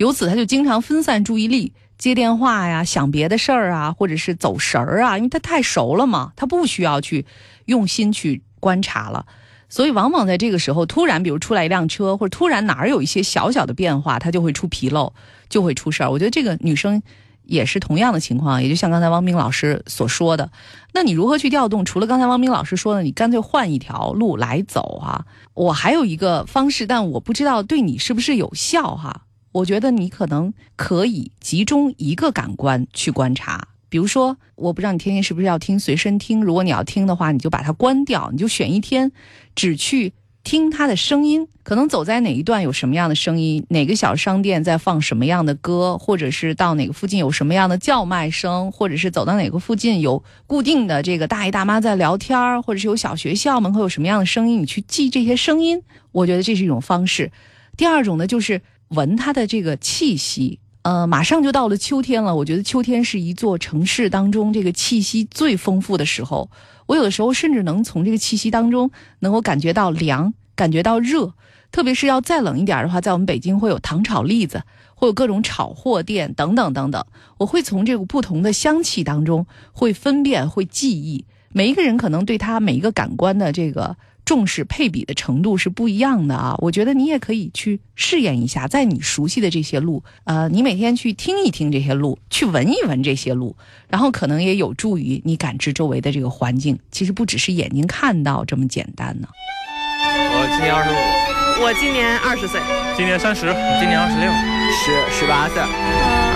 [0.00, 7.26] 由此，他就经常分散注意力，接电话呀，想别的事儿啊，或者是走神儿啊，因为他太熟了嘛，他不需要去
[7.66, 9.26] 用心去观察了。
[9.68, 15.12] 所以，往往在这个时候，突然比如出来一辆车，或者突然哪儿有一些小小的变化，他就会出纰漏，
[15.50, 16.10] 就会出事儿。
[16.10, 17.02] 我觉得这个女生
[17.42, 20.50] 也是同样的情况，也就像刚才汪冰老师所说的。
[20.94, 21.84] 那你如何去调动？
[21.84, 25.26] 除了刚才汪冰老师说的，你干脆换一条路来走啊。
[25.52, 29.26] 我还有一个方式，但我不知道对你是不是有效哈。
[29.52, 36.40] 我觉得你可能可以集中一个感官去观察，比如说，我不知道你天天是不是要听随身听。
[36.40, 39.10] 如果你要听的话，你就把它关掉，你就选一天，
[39.56, 40.12] 只去
[40.44, 41.48] 听它的声音。
[41.64, 55.82] 可能走在哪一段有什么样的声音，哪个小商店在放什么样的歌，或者是到哪个附近有什么样的叫卖声，或者是走到哪个附近有固定的这个大爷大妈在聊天，或者是有小学校门口有什么样的声音，你去记这些声音。
[56.12, 57.32] 我觉得这是一种方式。
[57.76, 58.62] 第二种呢，就是。
[58.90, 62.34] 闻它的这个气息，呃，马上就到了秋天了。
[62.34, 66.50] 我觉得秋天是一座城市当中这个气息最丰富的时候。
[66.86, 71.34] 我有的时候甚至能从这个气息当中能够感觉到凉，感觉到热。
[71.70, 74.64] 特别是要再冷一点的话，在我们北京会有糖炒栗子，
[74.96, 77.06] 会有各种炒货店等等等等。
[77.38, 81.26] 我会从这个不同的香气当中会分辨，会记忆。
[81.52, 83.96] 每一个人可能对他每一个感官的这个。
[84.30, 86.54] 重视配比的程度是不一样的啊！
[86.58, 93.56] 我觉得你也可以去试验一下，在你熟悉的这些路，呃，你每天去听一听这些路，去闻一闻这些路，
[93.88, 96.78] 然后可能也有助于你感知周围的这个环境。
[96.92, 99.26] 其实不只是眼睛看到这么简单呢。
[99.32, 102.60] 我今年二十五，我今年二十岁，
[102.96, 103.46] 今年三十，
[103.80, 104.30] 今年二十六，
[104.70, 105.66] 十十八岁，呃，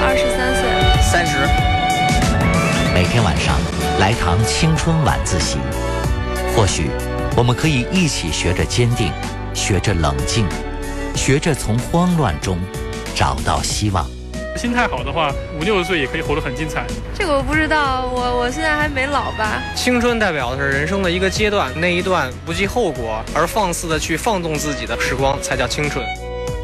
[0.02, 0.66] 二十三岁，
[1.12, 1.46] 三十。
[2.92, 3.57] 每天晚上
[4.00, 5.59] 来堂青春晚自习，
[6.57, 6.90] 或许。
[7.37, 9.11] 我们可以一起学着坚定，
[9.53, 10.47] 学着冷静，
[11.16, 12.57] 学着从慌乱中
[13.12, 14.09] 找到希望。
[14.57, 16.87] 心态好的话，五六十岁也可以活得很精彩。
[17.12, 19.61] 这个我不知道，我我现在还没老吧。
[19.75, 26.07] 青春代表的是人生的一个阶段，那一段不计后果而放肆的去放纵自己的时光，才叫青春。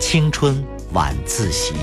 [0.01, 1.75] 青春晚自习，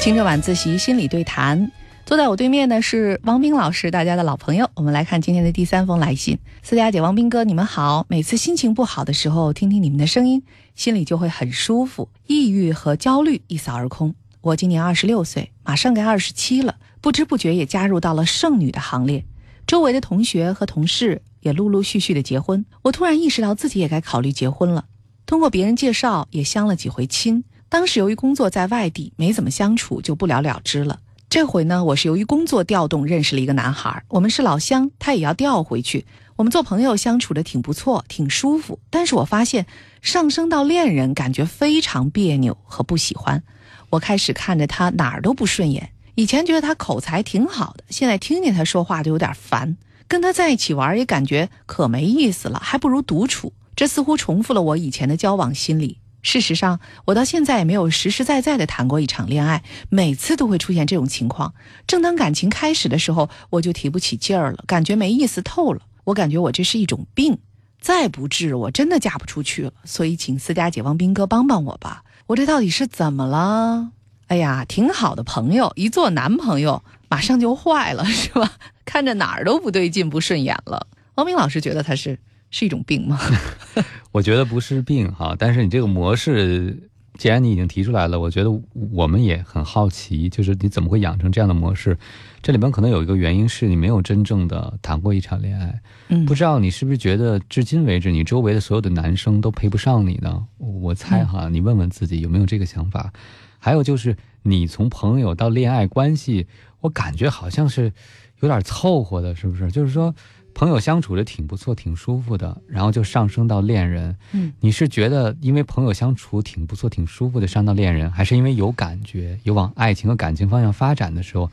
[0.00, 1.70] 青春晚自习心理对谈。
[2.08, 4.70] 坐在我对面的是王斌老师，大家的老朋友。
[4.72, 6.38] 我们来看今天的第三封来信。
[6.62, 8.06] 思佳姐、王斌哥，你们好。
[8.08, 10.42] 每次心情不好的时候，听听你们的声音，
[10.74, 14.14] 心里就会很舒服，抑郁和焦虑一扫而空。
[14.40, 19.26] 我今年二十六岁，马上该二十七了，不知不觉也加入到了剩女的行列。
[19.66, 24.86] 周围的同学和同事也陆陆续续的结婚，我突然意识到自己也该考虑结婚了。
[25.26, 27.44] 通过别人介绍，也相了几回亲。
[27.68, 31.00] 当时由于工作在外地，没怎么相处，就不了了之了。
[31.30, 36.06] 这回呢，我是由于工作调动认识了一个男孩，我们是老乡，他也要调回去。
[36.36, 38.78] 我们做朋友相处的挺不错，挺舒服。
[38.88, 39.66] 但是我发现
[40.00, 43.42] 上升到恋人，感觉非常别扭和不喜欢。
[43.90, 45.90] 我开始看着他哪儿都不顺眼。
[46.14, 49.76] 以前觉得他口才挺好的，现在听见他说话就有点烦。
[50.06, 53.52] 跟他在一起玩也感觉可没意思了，还不如独处。
[53.76, 55.97] 这似乎重复了我以前的交往心理。
[56.20, 61.54] 事实上，我到现在也没有实实在在的谈过一场恋爱，每次都会出现这种情况。
[61.86, 65.82] 正当感情开始的时候，我就提不起劲儿了，感觉没意思透了。
[66.04, 67.38] 我感觉我这是一种病，
[67.80, 69.72] 再不治我真的嫁不出去了。
[69.84, 73.92] 所以，请私家姐、王斌哥帮帮我吧，我这到底是怎么了？
[74.26, 78.52] 哎呀，挺好的朋友，一做男朋友马上就坏了， 是吧？
[78.84, 80.88] 看着哪儿都不对劲，不顺眼了。
[81.14, 82.18] 王斌老师觉得他是。
[82.50, 83.20] 是一种病吗？
[84.10, 88.50] 我觉得不是病哈，但是你这个模式，既然你已经提出来了，我觉得
[88.90, 91.96] 我们也很好奇，就是你怎么会养成这样的模式？
[92.40, 100.46] 这里边可能有一个原因是你没有真正的谈过一场恋爱，嗯，不知道你是不是觉得至今为止你周围的所有的男生都配不上你呢？
[100.56, 103.12] 我猜哈，你问问自己有没有这个想法。
[103.58, 106.46] 还有就是你从朋友到恋爱关系，
[106.80, 107.92] 我感觉好像是
[108.40, 109.70] 有点凑合的，是不是？
[109.70, 110.14] 就是说。
[110.54, 114.16] 朋友相处的挺不错，挺舒服的，然后就上升到恋人。
[114.32, 121.48] 嗯，你是觉得因为朋友相处挺不错、挺舒服的上到恋人，还是因为有感觉、有往爱情和感情方向发展的时候，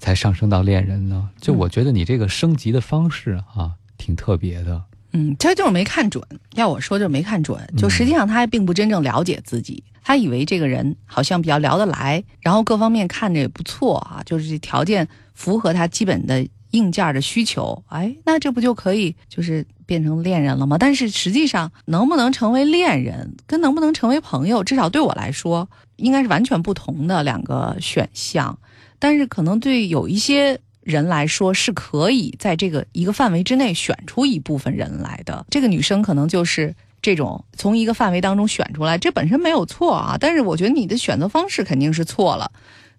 [0.00, 1.30] 才上升到恋人呢？
[1.40, 4.82] 就我觉得你这个升级的方式啊，挺特别的。
[5.12, 6.20] 嗯，他就是没看准。
[6.54, 7.64] 要我说，就是没看准。
[7.76, 16.44] 就实际上他还并不真正了解自己，他以为这个人好像比较聊得来，然后各方面看着也不错啊，就是条件符合他基本的。
[16.72, 20.76] 硬件的需求，哎，那这不就可以就是变成恋人了吗？
[20.78, 28.58] 但是实际上，能不能成为恋人，跟能不能成为朋友，至少对我来说，应该是完全不同的两个选项。
[28.98, 35.46] 但是可能对有一些人来说，是可以在这个一个范围之内选出一部分人来的。
[35.50, 40.16] 这个女生可能就是这种从一个范围当中选出来，这本身没有错啊。
[40.20, 42.50] 但是我觉得你的选择方式肯定是错了。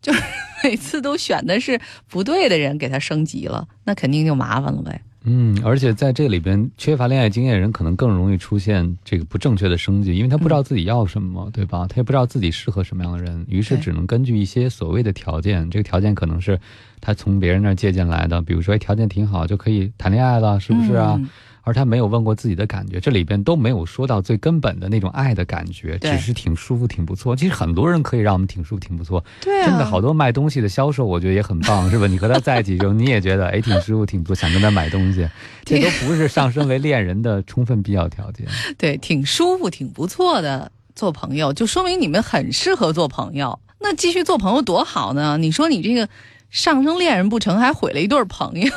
[0.01, 0.21] 就是
[0.63, 5.01] 每次都选的是不对的人给他升级了，那肯定就麻烦了呗。
[5.25, 11.85] 嗯，而且在这里边缺乏恋爱经验人，可能更容易出现这个不正确的升级，因为他不知道自己要什么，对吧？
[11.87, 16.57] 他也不知道自己适合什么样的人，于是只能根据一些所谓的条件，这个条件可能是
[17.01, 21.19] 他从别人那儿借鉴来的，比如说条件挺好就可以谈恋爱了，是不是啊？
[21.63, 27.35] 而他没有问过自己的感觉，这里边都没有说到最根本的那种爱的感觉，只是挺舒服、挺不错。
[27.35, 29.23] 其实很多人可以让我们挺舒服、挺不错。
[29.41, 32.07] 对，真的好多卖东西的销售，我觉得也很棒，是吧？
[32.07, 35.27] 你和他在一起之后，你也觉得哎挺舒服、挺不错，想跟他买东西，
[35.65, 38.47] 这都 不是上升为恋人的充分必要条件。
[38.77, 43.59] 对，挺舒服、挺不错的做朋友，就说明你们很适合做朋友。
[43.81, 45.37] 那继续做朋友多好呢？
[45.37, 46.09] 你说你这个
[46.49, 48.71] 上升恋人不成，还毁了一对朋友。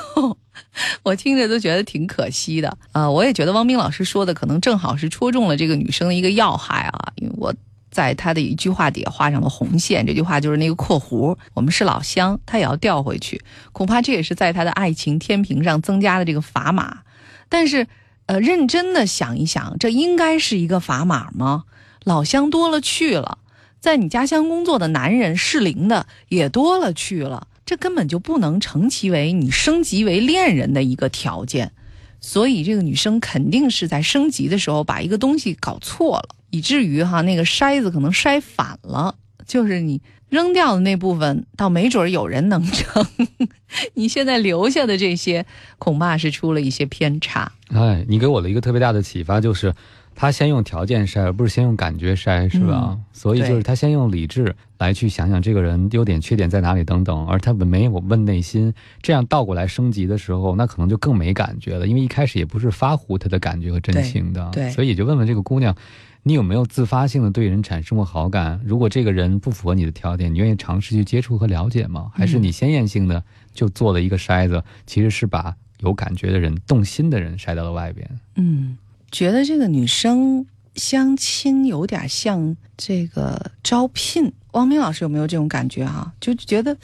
[1.02, 3.10] 我听着都觉得挺可惜的啊！
[3.10, 7.12] 我也觉得汪冰老师说的可能正好是戳中了这个女生的一个要害啊！
[7.16, 7.54] 因为我
[7.90, 17.00] 在她的一句话底下画上了红线，这句话就是那个括弧，我们是老乡，她也要调回去，恐怕这也是在她的爱情天平上增加的这个砝码。
[17.48, 17.86] 但是，
[18.26, 21.64] 呃，认真的想一想，这应该是一个砝码吗？
[22.04, 23.38] 老乡多了去了，
[23.80, 27.48] 在你家乡工作的男人适龄的也多了去了。
[27.64, 31.72] 这根本就不能成其为你升级为恋人的一个条件，
[32.20, 39.14] 所以这个女生肯定是在升级的时候把一个东西搞错了，以至于哈那个筛子可能筛反了，
[39.46, 43.06] 就是你扔掉的那部分，倒没准有人能成，
[43.94, 45.46] 你现在留下的这些
[45.78, 47.52] 恐怕是出了一些偏差。
[47.68, 49.74] 哎，你给我的一个特别大的启发就是。
[50.22, 52.96] 他先用条件筛，而不是先用感觉筛，是吧？
[53.12, 58.72] 所以就是他先用理智来去想想这个人优点、缺点在哪里等等，而他没有问内心。
[59.00, 64.48] 这样倒过来升级的时候，那可能就更没感觉了，因为一开始也不是发乎他的感觉和真情的。
[64.52, 65.74] 对，所以也就问问这个姑娘，
[66.22, 68.60] 你有没有自发性的对人产生过好感？
[68.64, 72.12] 如果这个人不符合你的条件，你愿意尝试去接触和了解吗？
[72.14, 73.20] 还是你先验性的
[73.52, 78.08] 就做了一个筛子，其实是把有感觉的人、动心的人筛到了外边？
[78.36, 78.78] 嗯。
[79.12, 80.44] 觉得这个女生
[80.74, 86.10] 相亲有点像这个招聘，汪明老师有没有这种感觉啊？
[86.18, 86.74] 就觉得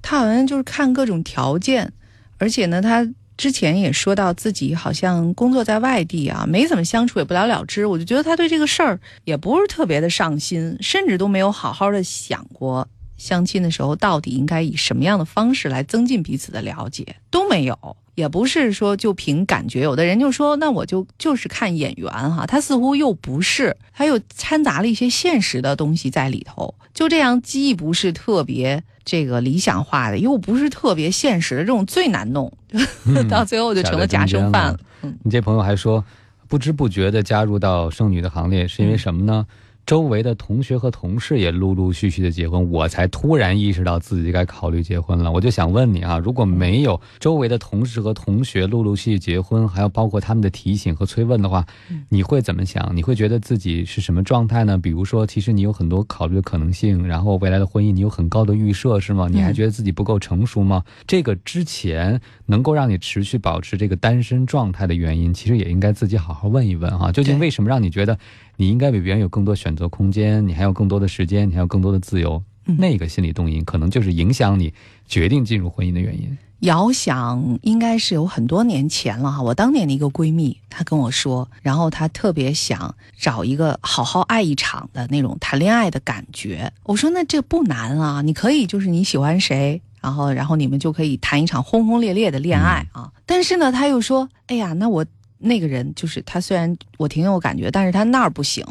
[0.00, 1.92] 她好像就是看各种条件，
[2.38, 3.06] 而且呢，她
[3.36, 7.84] 之前也说到自己好像工作在外地啊，没怎么相处，也不了了之。
[7.84, 12.88] 我就觉得她对这个事儿也不是特别的上心，甚至都没有好好的想过。
[13.16, 17.96] 相亲的时候到底应该以什么样的方式来增进彼此的了解，都没有。
[18.14, 32.52] 也不是说就凭感觉，有的人就说那我就就是看眼缘哈，他似乎又不是，他又掺杂了一些现实的东西在里头，就这样既不是特别这个理想化的，又不是特别现实的，这种最难弄，
[33.06, 34.78] 嗯到最后就成了夹生饭了。
[35.22, 36.04] 你这朋友还说，
[36.48, 39.46] 不知不觉的加入到剩女的行列，是因为什么呢？
[39.86, 45.30] 周围的同学和同事也陆陆续续的结婚，我才突然意识到自己该考虑结婚了。
[45.30, 51.66] 我就想问你啊，如果没有周围的同事和同学陆陆续续结婚，还有包括他们的提醒和催问的话，
[52.08, 52.90] 你会怎么想？
[52.94, 54.78] 你会觉得自己是什么状态呢？
[54.78, 59.28] 比如说，其实你有很多考虑的可能性，然后未来的婚姻你有很高的预设，是吗？
[59.30, 60.82] 你还觉得自己不够成熟吗？
[61.06, 67.12] 这个之前能够让你持续保持这个单身状态的原因，其实也应该自己好好问一问啊。
[67.12, 68.18] 究竟为什么让你觉得？
[68.56, 72.42] 你应该比别人有更多选择空间，你还有更多的时间，你还有更多的自由。
[72.66, 74.72] 嗯那个心理动因，可能就是影响你
[75.06, 76.38] 决定进入婚姻的原因。
[76.60, 86.72] 遥想应该是有很多年前了哈，我当年的一个闺蜜，她跟我说，然后她特别想找一个好好爱一场的那种谈恋爱的感觉。
[86.84, 93.12] 我说那这不难啊，你可以就是你喜欢谁，然后然后你们就可以谈一场轰轰烈烈的恋爱啊。
[93.26, 95.04] 但是呢，她又说，哎呀，那我
[95.44, 98.64] 那个人就是他，虽然我挺有感觉，但是他那儿不行，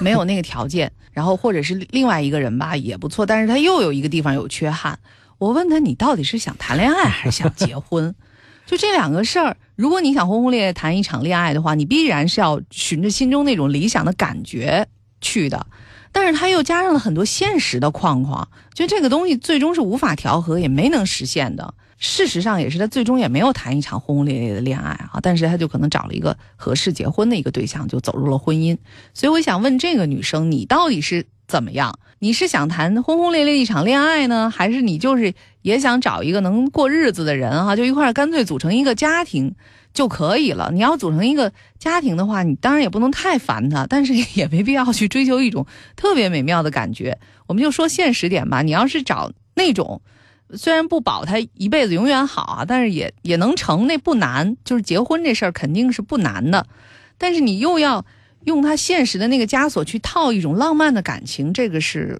[0.00, 0.90] 没有那个条件。
[1.12, 4.98] 然后或者是另外一个人吧，也不错，但是他又有一个地方有缺憾。
[5.38, 8.14] 我问他，你到底是想谈恋爱还是想结婚？
[8.66, 14.86] 就这两个事儿，如果你想轰轰烈烈谈一场恋爱的话，你必然是要循着心中那种理想的感觉
[15.20, 15.66] 去的。
[16.12, 21.74] 但是他又加上了很多现实的框框，就这个东西最终是无法调和，也没能实现的。
[21.98, 28.76] 事实上也是，他最终也没有谈一场轰轰烈烈的恋爱啊，但是他就可能找了一个合适结婚的一个对象，就走入了婚姻。
[29.14, 31.98] 所以我想问这个女生，你到底是怎么样？
[32.18, 35.32] 你是想谈轰轰烈烈一场恋爱呢，还是你就是
[35.62, 39.54] 也想找一个能过日子的人哈、就一块干脆组成一个家庭
[39.94, 40.70] 就可以了？
[40.72, 47.18] 你要组成一个家庭的话，你当然也不能太烦他，但是也没必要去追求一种特别美妙的感觉。
[47.46, 50.02] 我们就说现实点吧，你要是找那种。
[50.54, 54.56] 虽然不保他一辈子永远好啊，但是也也能成，那不难。
[54.64, 56.66] 就是结婚这事儿肯定是不难的，
[57.18, 58.04] 但是你又要
[58.44, 62.18] 用他现实的那个枷锁去套一种浪漫的感情，这个是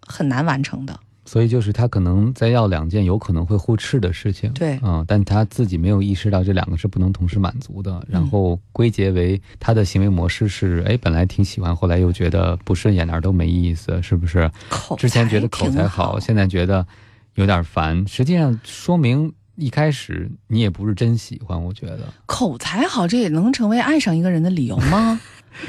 [0.00, 0.98] 很难完成的。
[1.28, 14.48] 所以就是他可能在要两件有可能会互斥的事情，对嗯，但他自己没有意识到这两个是不能同时满足的，然后归结为他的行为模式是，哎，本来挺喜欢，后来又觉得不顺眼，哪儿都没意思，是不是？
[14.68, 16.86] 口之前觉得口才好，现在觉得
[17.36, 22.00] 有点烦，实际上说明一开始你也不是真喜欢，我觉得。
[22.26, 25.20] 口才好，这也能成为爱上一个人的理由吗？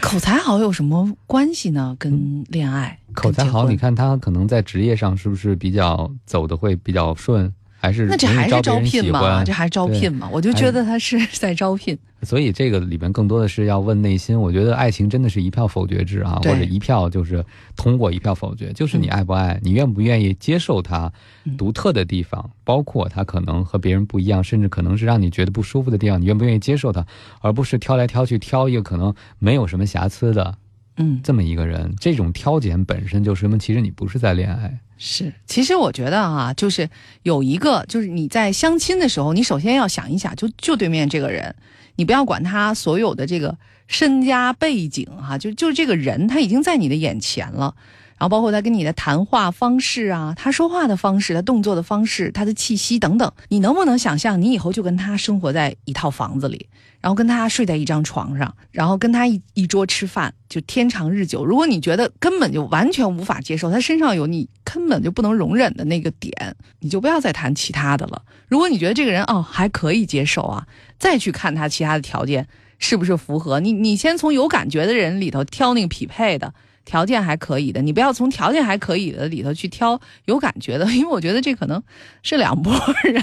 [0.01, 1.95] 口才好有什么关系呢？
[1.97, 2.99] 跟恋爱？
[3.13, 9.43] 口才好，你看他可能在职业上是不是比较走的会比较顺，还是那这还是招聘吗？
[9.45, 10.29] 这还是招聘吗？
[10.31, 11.97] 我就觉得他是 在招聘。
[12.23, 14.39] 所以这个里边更多的是要问内心。
[14.39, 17.43] 我觉得爱情真的是一票否决制啊，或者一票就是
[17.75, 21.11] 通过一票否决，就是你爱不爱，你愿不愿意接受他
[21.45, 27.05] 嗯独特的地方，包括他可能和别人不一样，甚至可能是让你觉得不舒服的地方，你愿不愿意接受他，
[27.41, 30.57] 而不是挑来挑去挑一个可能没有什么瑕疵的
[30.97, 31.93] 嗯，这么一个人。
[31.99, 34.79] 这种挑拣本身就说明其实你不是在恋爱。
[34.99, 36.89] 是，其实我觉得啊，就是
[37.21, 41.55] 有一个，就是你在相亲的时候，你首先要想一想，就就对面这个人，
[41.97, 43.57] 你不要管他所有的这个
[43.87, 47.75] 身家背景哈、就就这个人他已经在你的眼前了，
[48.17, 56.67] 然后包括他跟你的谈话方式啊，他说话的方式，他动作的方式，他的气息等等，你能不能想象你以后就跟他生活在一套房子里？
[56.99, 61.45] 然后跟他睡在一张床上，然后跟他一一桌吃饭，就天长日久。
[61.45, 68.23] 如果你觉得根本就完全无法接受，他身上有你根本就不能容忍的那个点，你就不要再谈其他的了。
[68.47, 70.65] 如果你觉得这个人哦还可以接受啊，
[70.97, 72.47] 再去看他其他的条件
[72.79, 73.71] 是不是符合你。
[73.71, 76.51] 你先从有感觉的人里头挑那个匹配的。
[76.87, 81.83] 条件还可以的，你不要从条件还可以的里头去挑有感觉的， 因为我觉得这可能
[82.23, 82.73] 是两拨
[83.03, 83.21] 人。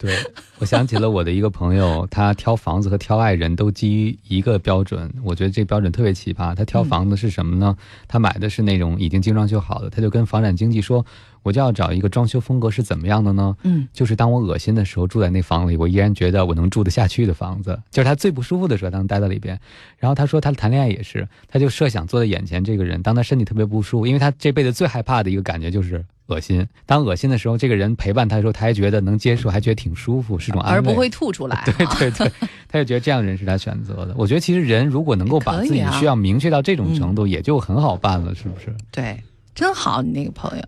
[0.00, 0.14] 对，
[0.60, 6.54] 我想起了我的一个朋友，他挑房子和挑爱人都基于一个标准，我觉得这标准特别奇葩。
[6.54, 7.76] 他挑房子是什么呢？
[8.06, 11.04] 他买的是那种已经精装修好的，他就跟房产经纪说，
[11.42, 13.56] 我就要找一个装修风格是怎么样的呢？
[13.62, 19.58] 嗯，就是当我恶心的时候住在那房里，我依然觉得我能住得下去的房子，就是他最不舒服的时候，他能待在里边。
[19.98, 26.66] 然后他说他谈恋爱也是，他就设想坐在眼前这个人，当他身体特别不舒服，因为他这辈子最害怕的一个感觉就是恶心。
[26.86, 30.76] 当恶心的时候，这个人陪伴他的时候，他还觉得能接受，还觉得挺舒服，是种安慰。
[30.78, 31.64] 而不会吐出来、 啊。
[31.64, 32.32] 对对对，
[32.68, 34.14] 他就觉得这样的人是他选择的。
[34.16, 38.74] 我觉得其实人如果能够把自己需要明确到这种程度，也就很好办了，是不是？
[38.92, 39.18] 对，
[39.58, 40.64] 真好，你那个朋友。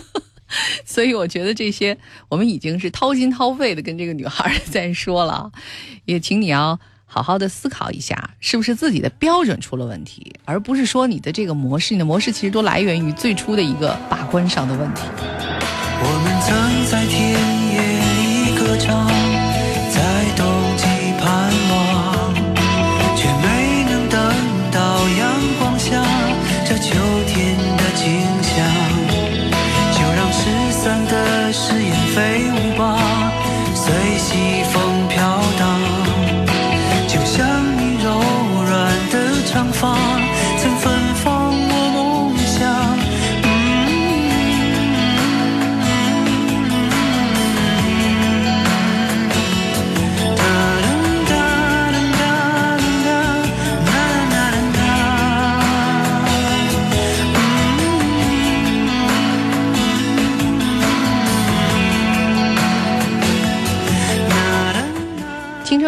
[0.86, 1.98] 所以我觉得这些
[2.30, 5.52] 我们已经是掏心掏肺的跟这个女孩在说了，
[6.06, 15.02] 也请你要好好的思考一下，是不是自己的标准出了问题，而不是说你的这个模式，你的模式其实都来源于最初的一个把关上的问题。
[15.98, 17.38] 我们曾在田
[17.68, 17.82] 野
[18.48, 19.06] 里歌唱，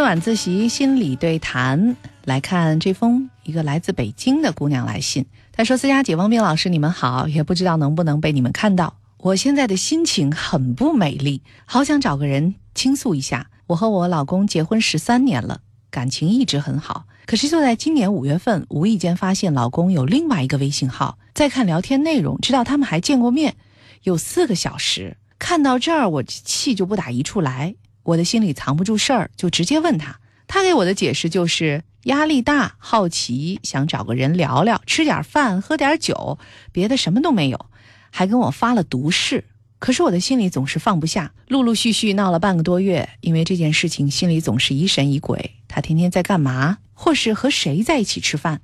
[0.08, 1.94] 晚自习心理对谈，
[2.24, 5.26] 来看这封一个来自北京的姑娘来信。
[5.52, 8.96] 她说：“思佳姐、汪冰老师，你们好，也不知道能不能被你们看到。
[9.18, 13.50] 我现在的心情很不美丽，好想找个人倾诉一下。
[13.66, 17.04] 我和我老公结婚十三年了，感情一直很好。
[17.26, 23.56] 可是就在今年五月份，无意间发现老公有另外一个微信号，再看聊天内容，知道他们还见过面，
[24.04, 25.18] 有四个小时。
[25.38, 27.74] 看到这儿，我气就不打一处来。”
[28.08, 30.18] 我的心里藏不住事儿，就直接问他。
[30.46, 36.38] 他给我的解释就是压力大、好奇，想找个人聊聊，吃点饭，喝点酒，
[36.72, 37.66] 别的什么都没有，
[38.10, 39.44] 还跟我发了毒誓。
[39.78, 45.56] 可是我的心里总是放不下，陆陆续续闹了半个多月，因为这件事情心里总是疑神疑鬼。
[45.68, 48.62] 他天天在干嘛，或是和谁在一起吃饭，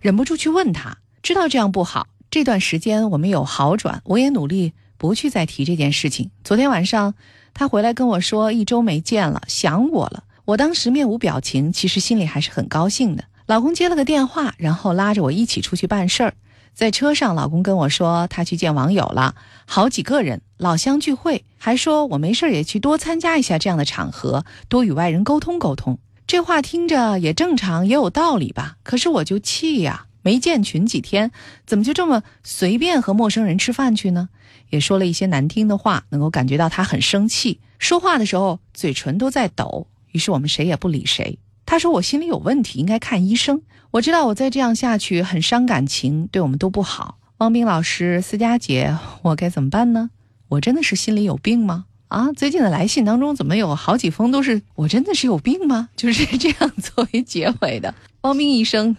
[0.00, 0.98] 忍不住去问他。
[1.20, 6.30] 知道这样不好，这段时间我们有好转，我也努力不去再提这件事情。
[6.44, 7.14] 昨天晚上。
[7.54, 10.24] 他回来跟我说，一周没见了，想我了。
[10.44, 13.24] 我当时面无表情，其实心里还是很高兴的。
[13.46, 16.34] 老公接了个电话，然后拉着我一起出去办事儿。
[16.74, 25.98] 在车上，老公跟我说他去见网友了，好几个人，老乡聚会，还说我没事也去多参加一下这样的场合，多与外人沟通沟通。
[26.26, 28.76] 这话听着也正常，也有道理吧？
[28.82, 31.30] 可是我就气呀，没见群几天，
[31.64, 34.30] 怎么就这么随便和陌生人吃饭去呢？
[34.74, 39.86] 也说了一些难听的话，能够感觉到他很生气，说话的时候嘴唇都在抖。
[40.10, 41.38] 于是我们谁也不理谁。
[41.64, 43.62] 他说我心里有问题，应该看医生。
[43.92, 47.18] 我知道我再这样下去很伤感情，对我们都不好。
[47.38, 50.10] 汪冰老师、思佳姐，我该怎么办呢？
[50.48, 51.84] 我真的是心里有病吗？
[52.08, 55.88] 啊，最近的来信当中怎么有好几封都是我真的是有病吗？
[55.94, 57.94] 就是这样作为结尾的。
[58.22, 58.96] 汪冰医生，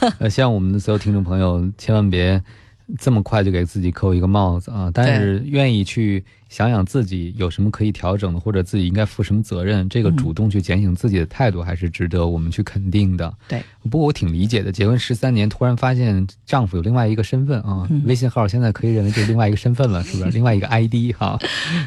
[0.20, 2.42] 呃，希望我们的所有听众朋友千万别。
[2.96, 4.90] 这么快就给自己扣一个帽子啊！
[4.94, 13.30] 但是愿意去想想自己有什么可以调整的，或者自己应该负什么责任，这个主动去检醒自己的态度，还是值得我们去肯定的。
[13.46, 20.30] 对，不过我挺理解的，结婚十三年，突然发现丈夫有另外一个身份啊，微信号现在可以认为就是另外一个身份了，是不是？
[20.32, 21.38] 另外一个 ID 哈，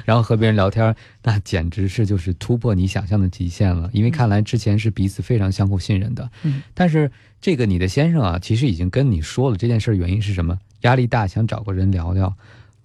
[0.06, 3.90] 然后和别人聊天，那简直是就是突破你想象的极限了。
[3.92, 10.60] 因为看来之前是彼此非常相互信任的，嗯，但是这个你的先生啊，其实已经跟你说了这件事原因是什么。
[10.82, 12.34] 压力大，想找个人聊聊。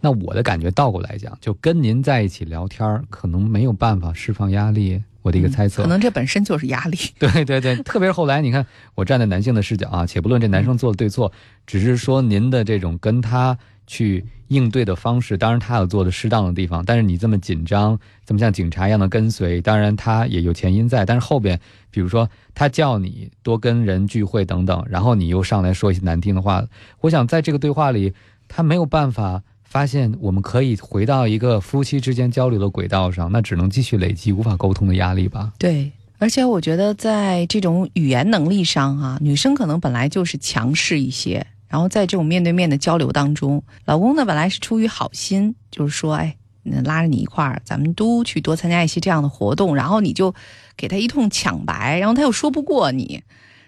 [0.01, 5.03] 那我的感觉倒过来讲，就跟您在一起聊天，可能没有办法释放压力。
[5.23, 6.97] 我的一个猜测，可能这本身就是压力。
[7.19, 11.33] 对对对，特别是后来，你看我站在男性的视角啊，且不论这男生做的对错，
[11.67, 21.05] 只是说您的这种跟他去应对的方式，当然他有做的适当的地方，但是你这么紧张，这么像警察一样的跟随，当然他也有前因在。
[21.05, 26.65] 但是后边，比如说他叫你多跟人聚会等等，然后你又上来说一些难听的话，
[27.01, 28.13] 我想在这个对话里，
[28.49, 29.43] 他没有办法。
[29.69, 35.53] 发现我们可以回到一个夫妻之间交流的轨道上，那只能继续累积无法沟通的压力吧。
[35.59, 46.37] 对，而且我觉得在这种语言能力上啊，女生可能本来就是强势一些，然后在这种面对面的交流当中，老公呢本来是出于好心，就是说，哎，
[46.85, 50.35] 拉着你一块儿，咱们都去多参加一些这样的活动，然后你就
[50.77, 53.23] 给他一通抢白，然后他又说不过你。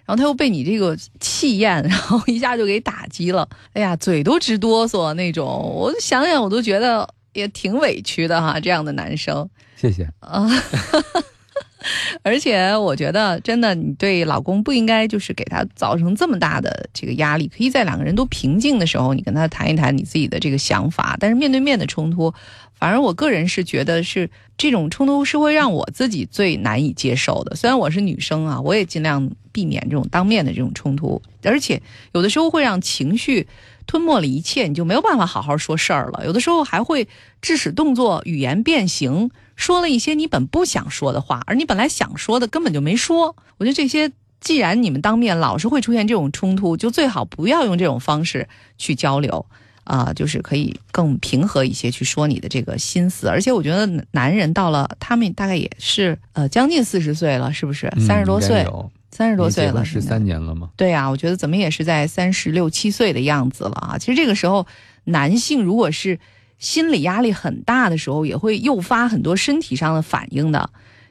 [0.05, 3.47] 然后他又被你这个气焰，然后一下就给打击了。
[3.75, 8.59] 哎呀，嘴都直哆嗦那种，我想想我都觉得也挺委屈的哈。
[8.59, 9.47] 这样的男生，
[9.77, 10.49] 谢谢啊。
[12.22, 17.47] 而且我觉得，真的，你对老公不应该就是给他造成这么大的这个压力。
[17.49, 21.16] 可以在两个人都平静的时候，你跟他谈一谈你自己的这个想法。
[21.20, 22.35] 但是面对面的冲突，
[22.74, 27.55] 反正我个人是觉得是这种冲突是会让我自己最难以接受的。
[27.55, 31.81] 虽然我是女生啊，我也尽量避免这种当面的这种冲突，而且
[32.12, 33.47] 有的时候会让情绪
[33.87, 36.26] 吞没了一切，你就没有办法好好说事儿了。
[36.26, 37.07] 有的时候还会
[37.41, 43.37] 致使动作、语言变形，说了一些你本不想说的话，而你本来想说的根本就没说。
[43.59, 48.49] 我觉得这些，既然你们当面老是会出现这种冲突，就最好不要用这种方式
[48.79, 49.45] 去交流。
[49.85, 57.91] 啊，就是可以更平和一些去说你的这个心思，而且我觉得男人到了他们大概也是呃将近四十岁了，是不是？
[58.07, 58.67] 三十多岁，
[59.11, 60.69] 三十多岁了，十三年了吗？
[60.77, 63.97] 对啊，我觉得怎么也是在三十六七岁的样子了啊。
[63.97, 64.67] 其实这个时候，
[65.05, 66.21] 男性如果是
[66.59, 70.71] 心理压力很大的时候，也会诱发很多身体上的反应的。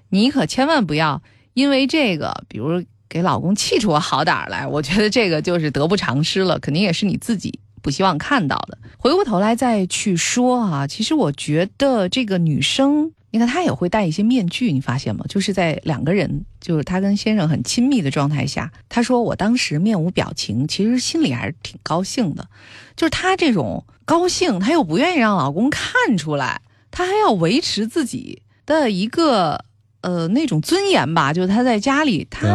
[0.10, 1.22] 你可千万不要
[1.54, 7.60] 因为这个，比如给老公气出个好歹来，我觉得这个就是得不偿失了，肯定也是你自己。
[7.82, 8.78] 不希望看到的。
[8.98, 15.26] 回过头来再去说啊，其实我觉得这个女生，你看他也会戴一些面具，你发现吗？
[15.28, 22.48] 就是在两个人，就是他跟先生很亲密的状态下，他说我当时面无表情，其实心里还是挺高兴的。
[22.96, 29.66] 就是他这种高兴，他又不愿意让老公看出来，他还要维持自己的一个
[30.02, 31.34] 呃那种尊严吧。
[31.34, 32.48] 就是他在家里，她，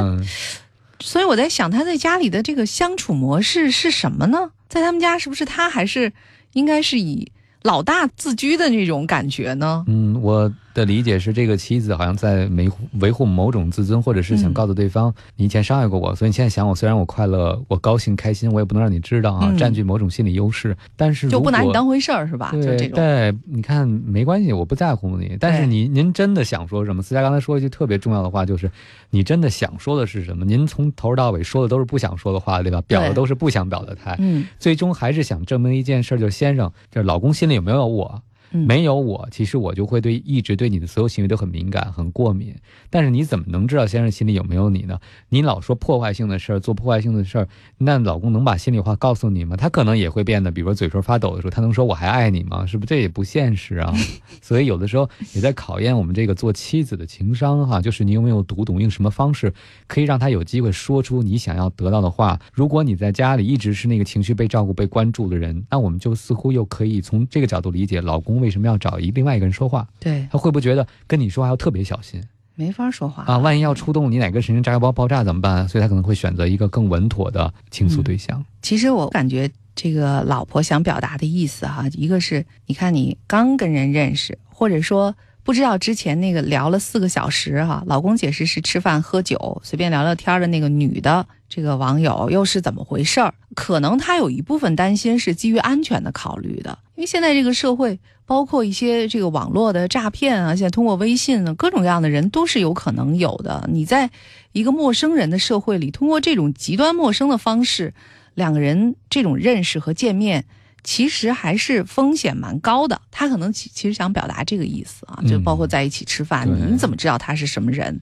[1.00, 4.50] 所以我在想，他在家里的这个相处模式是什么呢？
[4.70, 6.12] 在他们家，是不是他还是
[6.54, 7.30] 应该是以
[7.62, 9.84] 老大自居的那种感觉呢？
[9.86, 10.50] 嗯，我。
[10.74, 20.76] 的理解是，这个妻子好像在维护维护某种自尊，或者是想告诉对方，你以前伤害过我，所以你现在想我，虽然我快乐，我高兴开心，我也不能让你知道啊，占据某种心理优势。
[20.96, 22.50] 但是就不拿你当回事儿是吧？
[22.52, 25.36] 对对，你看没关系，我不在乎你。
[25.38, 27.02] 但是您您真的想说什么？
[27.02, 28.70] 思佳刚才说一句特别重要的话，就是
[29.10, 30.44] 你真的想说的是什么？
[30.44, 32.80] 您从头到尾说的都是不想说的话，对吧？
[32.86, 34.16] 表的都是不想表的态。
[34.18, 38.22] 嗯，最终还是想证明一件事，就是先生，就是老公心里有没有我？
[38.52, 42.54] 没有我，其实我就会对一直对你的所有行为都很敏感、很过敏。
[42.90, 44.98] 但是你怎么能知道先生心里有没有你呢？
[45.30, 47.48] 你老说破坏性的事儿，做破坏性的事儿，
[47.78, 49.56] 那老公能把心里话告诉你吗？
[49.56, 52.66] 他可能也会变得，比如说嘴唇发抖的时候，他能说我还爱你吗？
[52.66, 53.94] 是不是这也不现实啊？
[54.42, 59.50] 所以有的时候也在考验我们这个做妻子的情商哈，就是你有没有读懂用什么方式
[59.86, 62.38] 可以让他有机会说出你想要得到的话。
[62.52, 68.41] 如果你在家里一直是那个情绪被照顾、被关注的人，那我们就似乎又可以从这个角度理解老公。
[68.42, 69.88] 为什么要找一另外一个人说话？
[69.98, 72.22] 对他会不会觉得跟你说话要特别小心？
[72.54, 73.38] 没法说话啊！
[73.38, 75.66] 万一要触动你哪个神经，炸药包爆炸怎么办？
[75.66, 78.44] 所以他可能会选择一个更稳妥的倾诉对象。
[78.60, 85.14] 其实我感觉这个老婆想表达的意思哈，一个是你看你刚跟人认识，或者说。
[85.44, 93.34] 不知道之前那个聊了四个小时哈，老公解释是吃饭喝酒随便聊聊天的那个女的这个网友又是怎么回事儿？
[93.56, 97.98] 可能他有一部分担心是基于安全的考虑的，因为现在这个社会
[98.32, 103.68] 包括一些这个网络的诈骗啊，现在通过微信呢，各种各样的人都是有可能有的。
[103.70, 104.10] 你在
[104.52, 107.92] 一个陌生人的社会里，通过这种极端陌生的方式，
[108.32, 110.46] 两个人这种认识和见面。
[110.82, 118.00] 其实还是风险蛮高的，他可能其其实想表达这个意思啊，就包括在一起吃饭，你怎么知道他是什么人？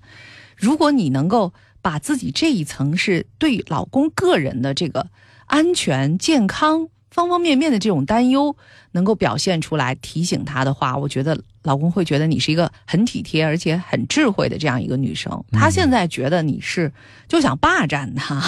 [0.57, 1.53] 如果你能够
[1.83, 5.09] 把自己这一层是对老公个人的这个
[5.47, 8.54] 安全、健康方方面面的这种担忧，
[8.92, 15.44] 能够表现出来，提醒他的话，我觉得老公会觉得你是一个很体贴而且很智慧的这样一个女生。
[15.50, 16.92] 他现在觉得你是
[17.28, 18.40] 就想霸占他。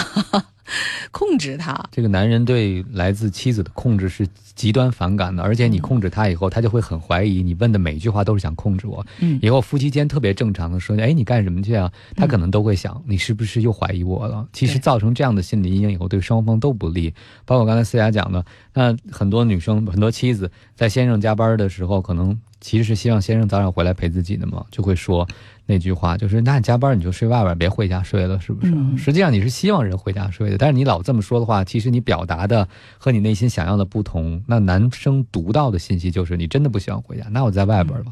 [1.11, 9.05] 控制他，这个男人对来自妻子的控制是极端反感的，而且你控制他以后，他就会很怀疑你问的每一句话都是想控制我。
[9.19, 11.91] 嗯，以后夫妻间特别正常的说，哎，你干什么去啊？
[12.15, 14.47] 他可能都会想，你是不是又怀疑我了？
[14.53, 17.13] 其实造成这样的心理阴影以后，对双方都不利。
[17.45, 25.27] 包括刚才思雅讲的，那很多女生、很多妻子在先生加班的时候，可能其实是希望先生早点回来陪自己的嘛，就会说。
[25.65, 28.73] 那句话就是，那你加班你就睡外边，别回家睡了，是不是？
[28.97, 34.43] 实际上你是希望人回家睡的，但是你老这么说的话，其实你表达的和你内心想要的不同。
[34.45, 38.11] 那男生读到的信息就是，你真的不希望回家，那我在外边吧。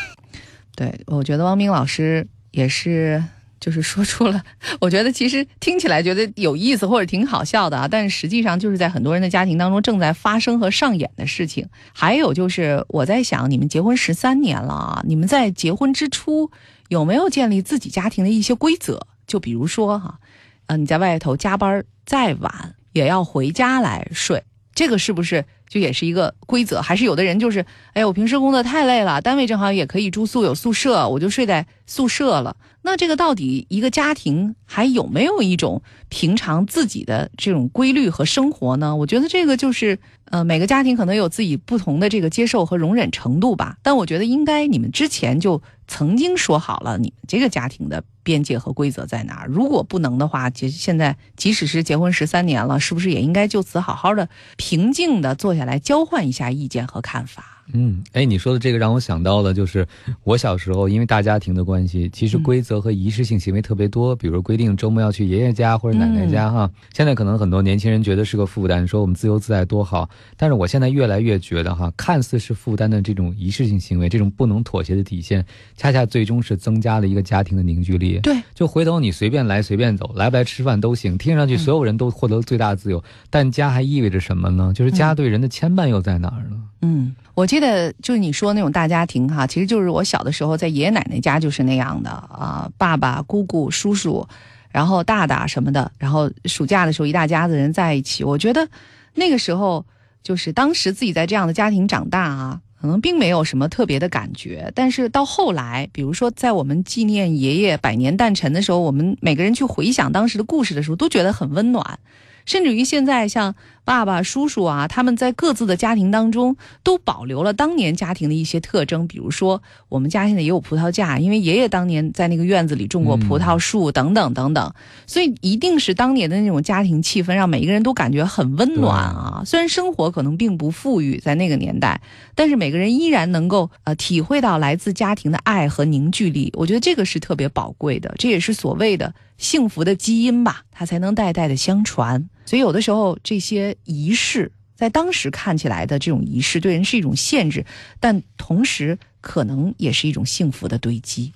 [0.76, 3.22] 对，我觉得汪冰老师也是。
[3.64, 4.42] 就是说出了，
[4.78, 11.66] 我觉得其实听起来觉得有意思或者挺好笑的啊，但实际上就是在很多人的家庭当中正在发生和上演的事情。
[11.94, 16.50] 还有就是我在想，你们结婚十三年了啊，你们在结婚之初
[16.90, 19.06] 有没有建立自己家庭的一些规则？
[19.26, 20.18] 就比如说哈，
[20.66, 24.44] 呃，你在外头加班再晚也要回家来睡，
[24.74, 26.82] 这个是不是就也是一个规则。
[26.82, 32.54] 还是有的人就是，哎，我平时工作太累了，单位正好也可以住宿有宿舍，我就睡在宿舍了。
[32.86, 35.80] 那这个到底一个家庭还有没有一种
[36.10, 38.94] 平常自己的这种规律和生活呢？
[38.94, 43.78] 我觉得这个就是，呃，每个家庭可能有自己不同的这个接受和容忍程度吧。
[43.82, 49.48] 但我觉得应该你们之前就曾经说好了，你们这个家庭的边界和规则在哪儿。
[49.48, 54.28] 如果不能的话，其实现在即使是结婚十三年了，是不是也应该就此好好的
[54.58, 57.53] 平静的坐下来交换一下意见和看法？
[57.72, 59.86] 嗯，哎，你说的这个让我想到了，就是
[60.22, 66.70] 我小时候因为大家庭的关系，其实规则和仪式性行为特别多，比如规定周末要去爷爷家或者奶奶家哈。
[66.92, 70.08] 现在可能很多年轻人觉得是个负担，说我们自由自在多好。
[70.36, 75.44] 但是我现在越来越觉得哈，看似是负担的这种仪式性行为，这种不能妥协的底线，
[75.76, 78.18] 恰恰最终是增加了一个家庭的凝聚力。
[78.20, 84.72] 对，就回头你随便来随便走，来不来吃饭都行，听上去所有人都获得了最大自由，但家还意味着什么呢？
[84.74, 86.56] 就是家对人的牵绊又在哪儿呢？
[86.82, 94.26] 嗯，我记得就是你说那种大家庭哈，其实就是我小的时候在爷爷奶奶家就是那样的啊，爸爸、姑姑、叔叔，
[94.70, 98.22] 然后大大什么的，然后暑假的时候一大家子人在一起。
[98.22, 98.68] 我觉得
[99.14, 99.84] 那个时候
[100.22, 104.70] 就是当时自己在这样的家庭长大啊，可能并没有什么特别的感觉。
[104.72, 111.98] 但是到后来，比如说在我们纪念爷爷百年诞辰的时候，我们每个人去回想当时的故事的时候，都觉得很温暖。
[112.46, 113.54] 甚至于现在，像
[113.84, 119.06] 爸爸、叔叔啊，他们在各自的家庭当中都保留了当年家庭的一些特征。
[119.06, 124.72] 比如说，我们家现在也有葡萄架，因为爷爷当年在那个院子里种过葡萄树，等等等等。
[125.06, 129.42] 所以，一定是当年的那种家庭气氛，让每一个人都感觉很温暖啊。
[129.44, 132.00] 虽然生活可能并不富裕，在那个年代，
[132.34, 136.50] 但是每个人依然能够呃体会到来自家庭的爱和凝聚力。
[136.56, 142.30] 我觉得这个是特别宝贵的，这也是所谓的幸福的基因吧，它才能代代的相传。
[142.44, 147.64] 所以有的时候这些仪式，在当时看起来的这种仪式，对人是一种限制，
[148.00, 151.32] 但同时可能也是一种幸福的堆积。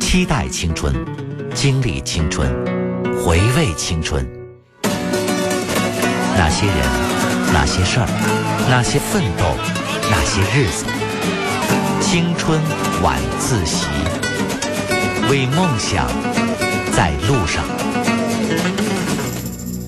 [0.00, 0.94] 期待青春，
[1.54, 2.48] 经历青春，
[3.18, 4.24] 回味青春。
[6.36, 6.76] 那些人，
[7.52, 8.06] 那些事儿，
[8.70, 9.44] 那些奋斗，
[10.10, 10.84] 那些日子。
[12.00, 12.60] 青春
[13.02, 13.86] 晚自习，
[15.30, 16.06] 为梦想
[16.92, 17.64] 在路上。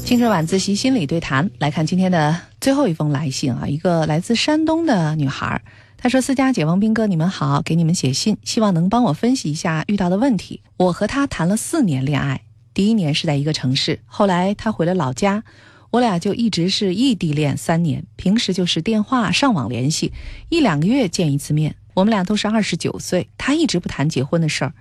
[0.04, 5.60] 青春晚自习心理对谈，来看今天的最后一封来信啊，一个来自山东的女孩，
[5.98, 10.62] 她说：“思佳姐、王斌哥，你们好，给你们写信，希望能帮我分析一下遇到的问题。
[10.78, 15.44] 我和他谈了四年恋爱，第一年是在一个城市，后来他回了老家，
[15.90, 20.12] 我俩就一直是异地恋三年，平时就是电话上网联系，
[20.48, 21.76] 一两个月见一次面。
[21.94, 24.72] 我们俩都是二十九岁，他一直不谈结婚的事儿。”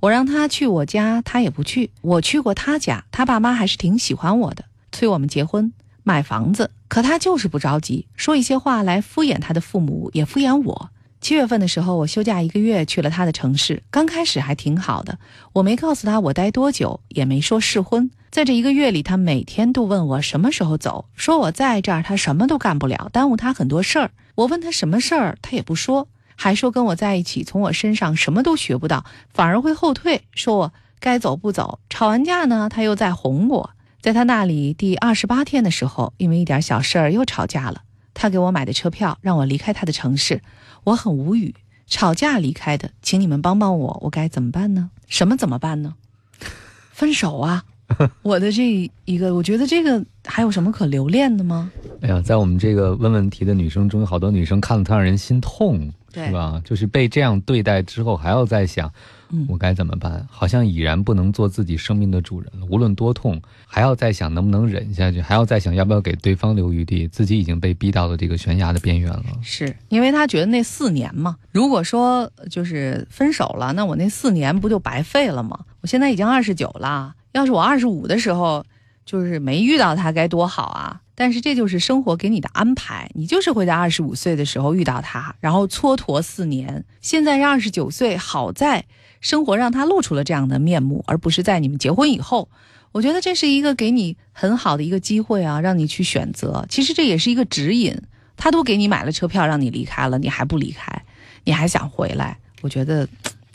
[0.00, 1.90] 我让他去我家，他也不去。
[2.00, 5.72] 我去过他家，他爸妈还是挺喜欢我的，催我们结婚、
[6.02, 6.70] 买房子。
[6.88, 10.90] 可他就是不着急，说一些话来敷衍他的父母，也敷衍我。
[11.20, 15.18] 七月份的时候，我休假一个月去了他的城市，刚开始还挺好的。
[15.52, 18.10] 我没告诉他我待多久，也没说试婚。
[18.30, 24.10] 在这一个月里，他每天都问我什么时候走，说我在这儿他什么都干不了，耽误他很多事儿。
[24.36, 26.08] 我问他什么事儿，他也不说。
[26.42, 31.80] 还说跟我在一起，从我身上什么都学不到，反而会后退，说我该走不走。
[31.90, 33.70] 吵完架呢，他又在哄我。
[34.00, 37.82] 在他那里第二十八天的时候，因为一点小事儿又吵架了。
[38.14, 40.40] 他给我买的车票，让我离开他的城市，
[40.84, 41.54] 我很无语。
[41.86, 44.88] 吵架离开的，请你们帮帮我，我该怎么办呢？
[45.08, 45.92] 什么怎么办呢？
[46.90, 47.64] 分手啊！
[48.22, 51.70] 我的这一个，我觉得这个还有什么可留恋的吗？
[52.00, 56.60] 哎呀，在我们这个问问题的女生中，有好多女生看了特让人心痛，对是吧？
[56.64, 58.92] 就是被这样对待之后，还要再想，
[59.30, 60.26] 嗯我该怎么办？
[60.30, 62.66] 好像已然不能做自己生命的主人了。
[62.68, 67.06] 无论多痛，还要再想能不能忍下去，还要再想要不要给对方留余地。
[67.08, 69.24] 自己已经被逼到了这个悬崖的边缘了。
[69.42, 75.58] 是因为他觉得那四年嘛，如果说就是分手了，那我那四年不就白费了吗？
[75.80, 78.64] 我现在已经二十九了，要是我二十五的时候
[79.04, 81.00] 就是没遇到他，该多好啊！
[81.20, 86.82] 但是这就是生活给你的安排，你就是会在二十五岁的时候遇到他，然后蹉跎四年。
[87.02, 88.86] 现在是二十九岁，好在
[89.20, 92.48] 生活让他露出了这样的面目，而不是在你们结婚以后。
[92.92, 96.64] 我觉得这是一个给你很好的一个机会啊，让你去选择。
[96.70, 97.94] 其实这也是一个指引。
[98.38, 101.04] 他都给你买了车票让你离开了，你还不离开，
[101.44, 102.38] 你还想回来？
[102.62, 103.06] 我觉得，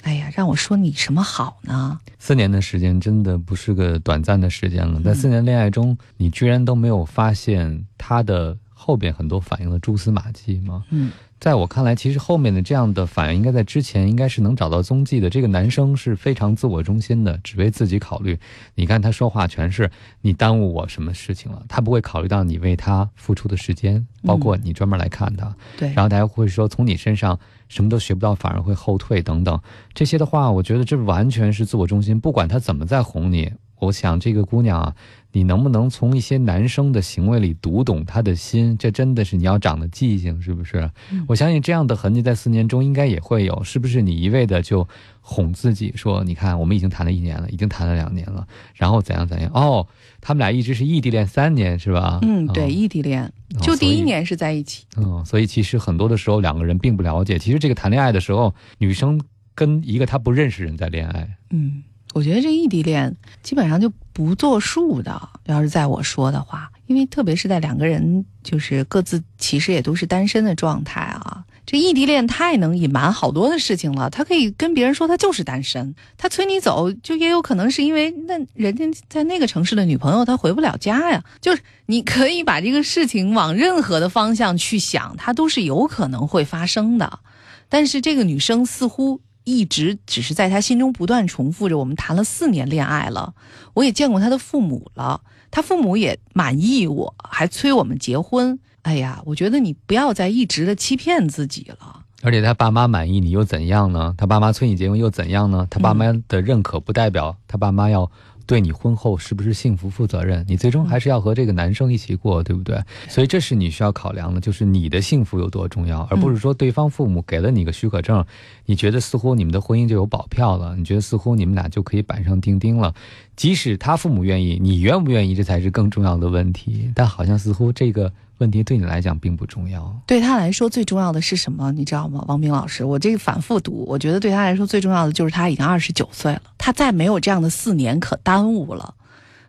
[0.06, 2.00] 哎呀，让我说你什么好呢？
[2.20, 10.84] 四年的时间真的不是个短暂的时间了，在四年恋爱中，你居然都没有发现他的后边很多反应的蛛丝马迹吗？
[10.92, 15.28] 嗯，在我看来，其实后面的这样的反应，应该在之前应该是能找到踪迹的。
[15.28, 18.38] 这个男生是非常自我中心的，只为自己考虑。
[18.76, 19.90] 你看他说话全是
[20.22, 25.52] 你耽误我什么事情了，他不会考虑到你为他付出的时间，包括你专门来看他。
[25.80, 27.40] 对，然后大家会说从你身上
[27.76, 29.60] 什么都学不到，反而会后退等等
[29.94, 32.18] 这些的话，我觉得这完全是自我中心。
[32.18, 33.52] 不管他怎么在哄你，
[33.82, 34.96] 我想这个姑娘啊。
[35.36, 38.78] 你能不能从一些男生的行为里读懂他的心？
[38.78, 40.90] 这真的是你要长的记性，是不是？
[41.28, 43.62] 我相信这样的痕迹在四年中应该也会有。
[43.62, 44.88] 是不是你一味的就
[45.20, 49.52] 哄自己说，你看我们已经谈了一年了，已经谈了两年了，然后怎样怎样？
[49.54, 49.86] 哦，
[50.22, 52.20] 他们俩一直是异地恋三年，是吧？
[52.22, 53.30] 嗯，对，异地恋，
[53.62, 54.86] 就第一年是在一起。
[54.96, 57.38] 嗯，所以其实很多的时候两个人并不了解。
[57.38, 59.20] 其实这个谈恋爱的时候，女生
[59.54, 61.36] 跟一个她不认识人在恋爱。
[61.50, 61.84] 嗯。
[62.16, 63.14] 我觉得这异地恋
[63.44, 65.30] 基本上就不作数的。
[65.48, 74.10] 要是在我说的话，因为特别是在两个人就是各自其实也都是单身的状态啊，这异地恋太能隐瞒好多的事情了。
[74.10, 81.22] 他可以跟别人说他就是单身，他催你走，就也有可能是因为那人家在那个城市的女朋友他回不了家呀。
[81.42, 87.20] 就是你可以把这个事情往任何的方向去想，它都是有可能会发生的。
[87.68, 89.20] 但是这个女生似乎。
[89.46, 93.34] 一直只是在他心中不断重复着：“我们谈了四年恋爱了，
[93.74, 102.02] 我也见过他的父母了，他父母也满意我，还催我们结婚。”哎呀，我觉得你不要再一直的欺骗自己了。
[102.22, 104.14] 而且他爸妈满意你又怎样呢？
[104.18, 105.66] 他爸妈催你结婚又怎样呢？
[105.70, 108.12] 他爸妈的认可不代表他爸妈要。
[108.46, 110.46] 对你婚后是不是幸福负责任？
[110.48, 112.80] 你最终还是要和这个男生一起过，对不对？
[113.10, 118.26] 所以这是你需要考量的，就是你的幸福有多重要，而不是说对方父母给了你个许可证，
[118.66, 122.94] 你觉得似乎你们的婚姻就有保票了，你觉得似乎你们俩就可以板上钉钉了。
[123.36, 126.92] 即使他父母愿意，你愿不愿意，这才是更重要的问题。
[126.94, 128.12] 但好像似乎这个。
[128.40, 131.72] 问题对你来讲并不重要，对他来说最重要的是什么？
[131.72, 132.84] 你知道吗，王斌老师？
[132.84, 138.96] 我这个反复读，我觉得对他来说最重要的就是他已经二十九岁了，他再没有这样的四年可耽误了。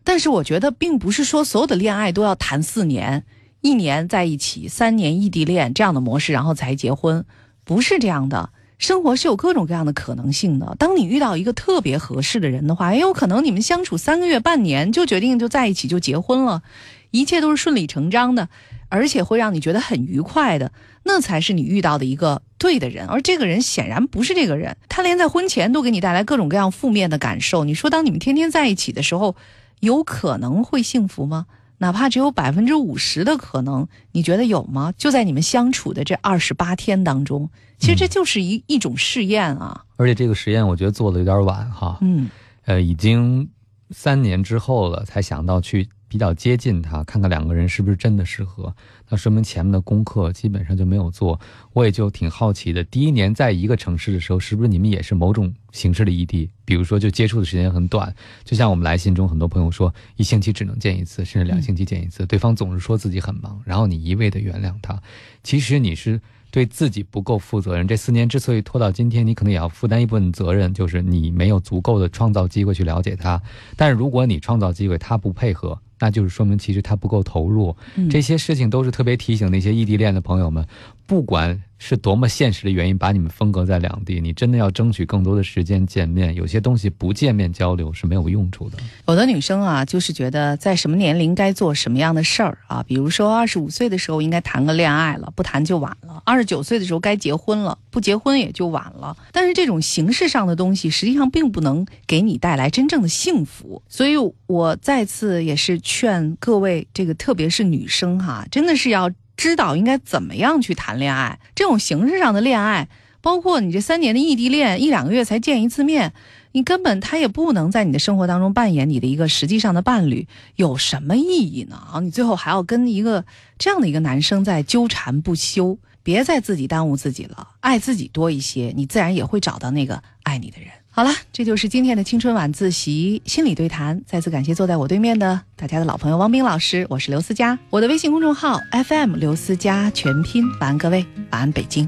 [0.05, 3.25] 但是我觉得并不是说所有的恋爱都要谈四年，
[3.61, 7.25] 一年在一起，三年异地恋这样的模式，然后才结婚，
[7.65, 8.51] 不是这样的。
[8.79, 10.77] 生活是有各种各样的可能性的。
[10.79, 16.63] 当你遇到一个特别合适的人的话，也有可能你们相处三个月、半年就决定就在一起就结婚了，
[17.11, 18.49] 一切都是顺理成章的。
[18.89, 20.73] 而且会让你觉得很愉快的，
[21.05, 23.07] 那才是你遇到的一个对的人。
[23.07, 27.65] 而这个人显然不是这个人，他连在婚前都给你带来各种各样负面的感受。
[27.65, 29.37] 你说，当你们天天在一起的时候，
[29.81, 31.47] 有可能会幸福吗？
[31.79, 34.95] 哪怕只有百分之五十的可能，你觉得有吗？
[34.97, 39.85] 就在你们相处的这二十八天当中，其实这就是一一种试验啊。
[39.97, 41.99] 而且这个实验，我觉得做的有点晚哈。
[42.01, 42.31] 嗯，
[42.65, 43.49] 呃，已经
[43.91, 45.89] 三年之后了，才想到去。
[46.09, 48.75] 比较接近他，看看两个人是不是真的适合，
[49.09, 51.39] 那说明前面的功课基本上就没有做。
[51.73, 56.51] 我也就挺好奇的，第一年在一个城市的时候，是不是你们也是某种形式的异地？
[56.65, 65.01] 比如说，就接触的时间很短，就像我们来信中很多朋友说，一星期只能见一次，甚至两星期见一次，对方总是说自己很忙，然后你一味的原谅他，
[65.43, 66.21] 其实你是。
[66.53, 73.43] 对自己不够负责任，这四年之所以拖到今天，你可能也要负担一部分责任，就是你没有足够的创造机会去了解他。
[73.77, 77.75] 但是如果你创造机会，他不配合，那就是说明其实他不够投入。
[78.11, 80.67] 这些事情都是特别提醒那些异地恋的朋友们，
[81.07, 81.63] 不管。
[81.79, 84.19] 是多么现实的原因把你们分隔在两地？
[84.19, 86.35] 你真的要争取更多的时间见面。
[86.35, 88.79] 有些东西不见面交流是没有用处的。
[89.07, 99.15] 有的女生啊，就是觉得在什么年龄该做什么样的事儿啊，比如说二十五岁的时候应该谈个恋爱了，不谈就晚了；二十九岁的时候该结婚了，不结婚也就晚了。
[99.31, 103.83] 但是这种形式上的东西，实际上并不能给你带来真正的幸福。
[103.87, 104.15] 所以
[104.47, 109.11] 我再次也是劝各位，这个特别是女生哈，真的是要。
[109.37, 112.89] 知道应该怎么样去谈恋爱，这种形式上的恋爱，
[113.21, 116.13] 包括你这三年的异地恋，一两个月才见一次面，
[116.53, 121.77] 你根本他也不能在你的生活当中扮演你的一个实际上的伴侣，有什么意义呢？
[121.93, 123.25] 啊，你最后还要跟一个
[123.59, 130.71] 这样的一个男生在纠缠不休，别再自己耽误自己了，爱自己多一些，你自然也会找到那个爱你的人。
[130.97, 134.01] 好了，这就是今天的青春晚自习心理对谈。
[134.07, 140.43] 再次感谢坐在我对面的大家的老朋友汪冰老师，我是刘思佳，我的微信公众号 FM 刘思佳全拼。
[140.59, 141.87] 晚安各位，晚安北京。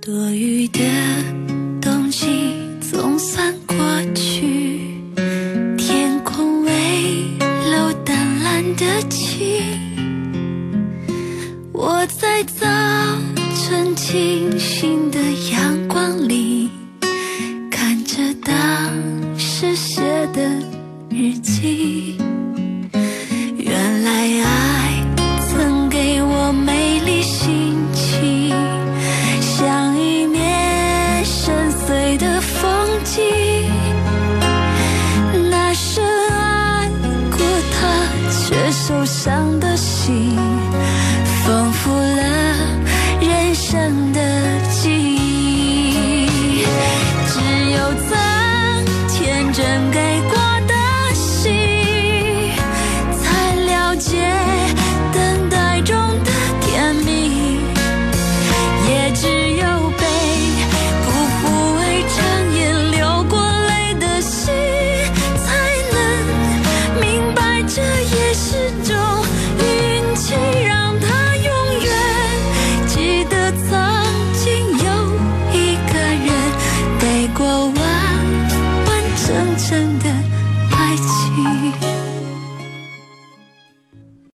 [0.00, 0.78] 多余的
[1.80, 2.28] 东西
[2.80, 3.76] 总算过
[4.14, 4.94] 去，
[5.76, 6.70] 天空微
[7.40, 9.60] 露淡蓝的晴，
[11.72, 12.64] 我在早
[13.56, 15.18] 晨清新的
[15.50, 16.59] 阳光里。
[18.50, 18.90] 当
[19.38, 20.42] 时写的
[21.08, 22.18] 日记，
[23.56, 24.10] 原来
[24.42, 25.04] 爱
[25.46, 28.50] 曾给我美丽心情，
[29.40, 31.54] 像一面深
[31.86, 33.22] 邃的风景。
[35.48, 36.88] 那深爱
[37.30, 37.38] 过
[37.70, 37.78] 他，
[38.32, 39.69] 却受伤的。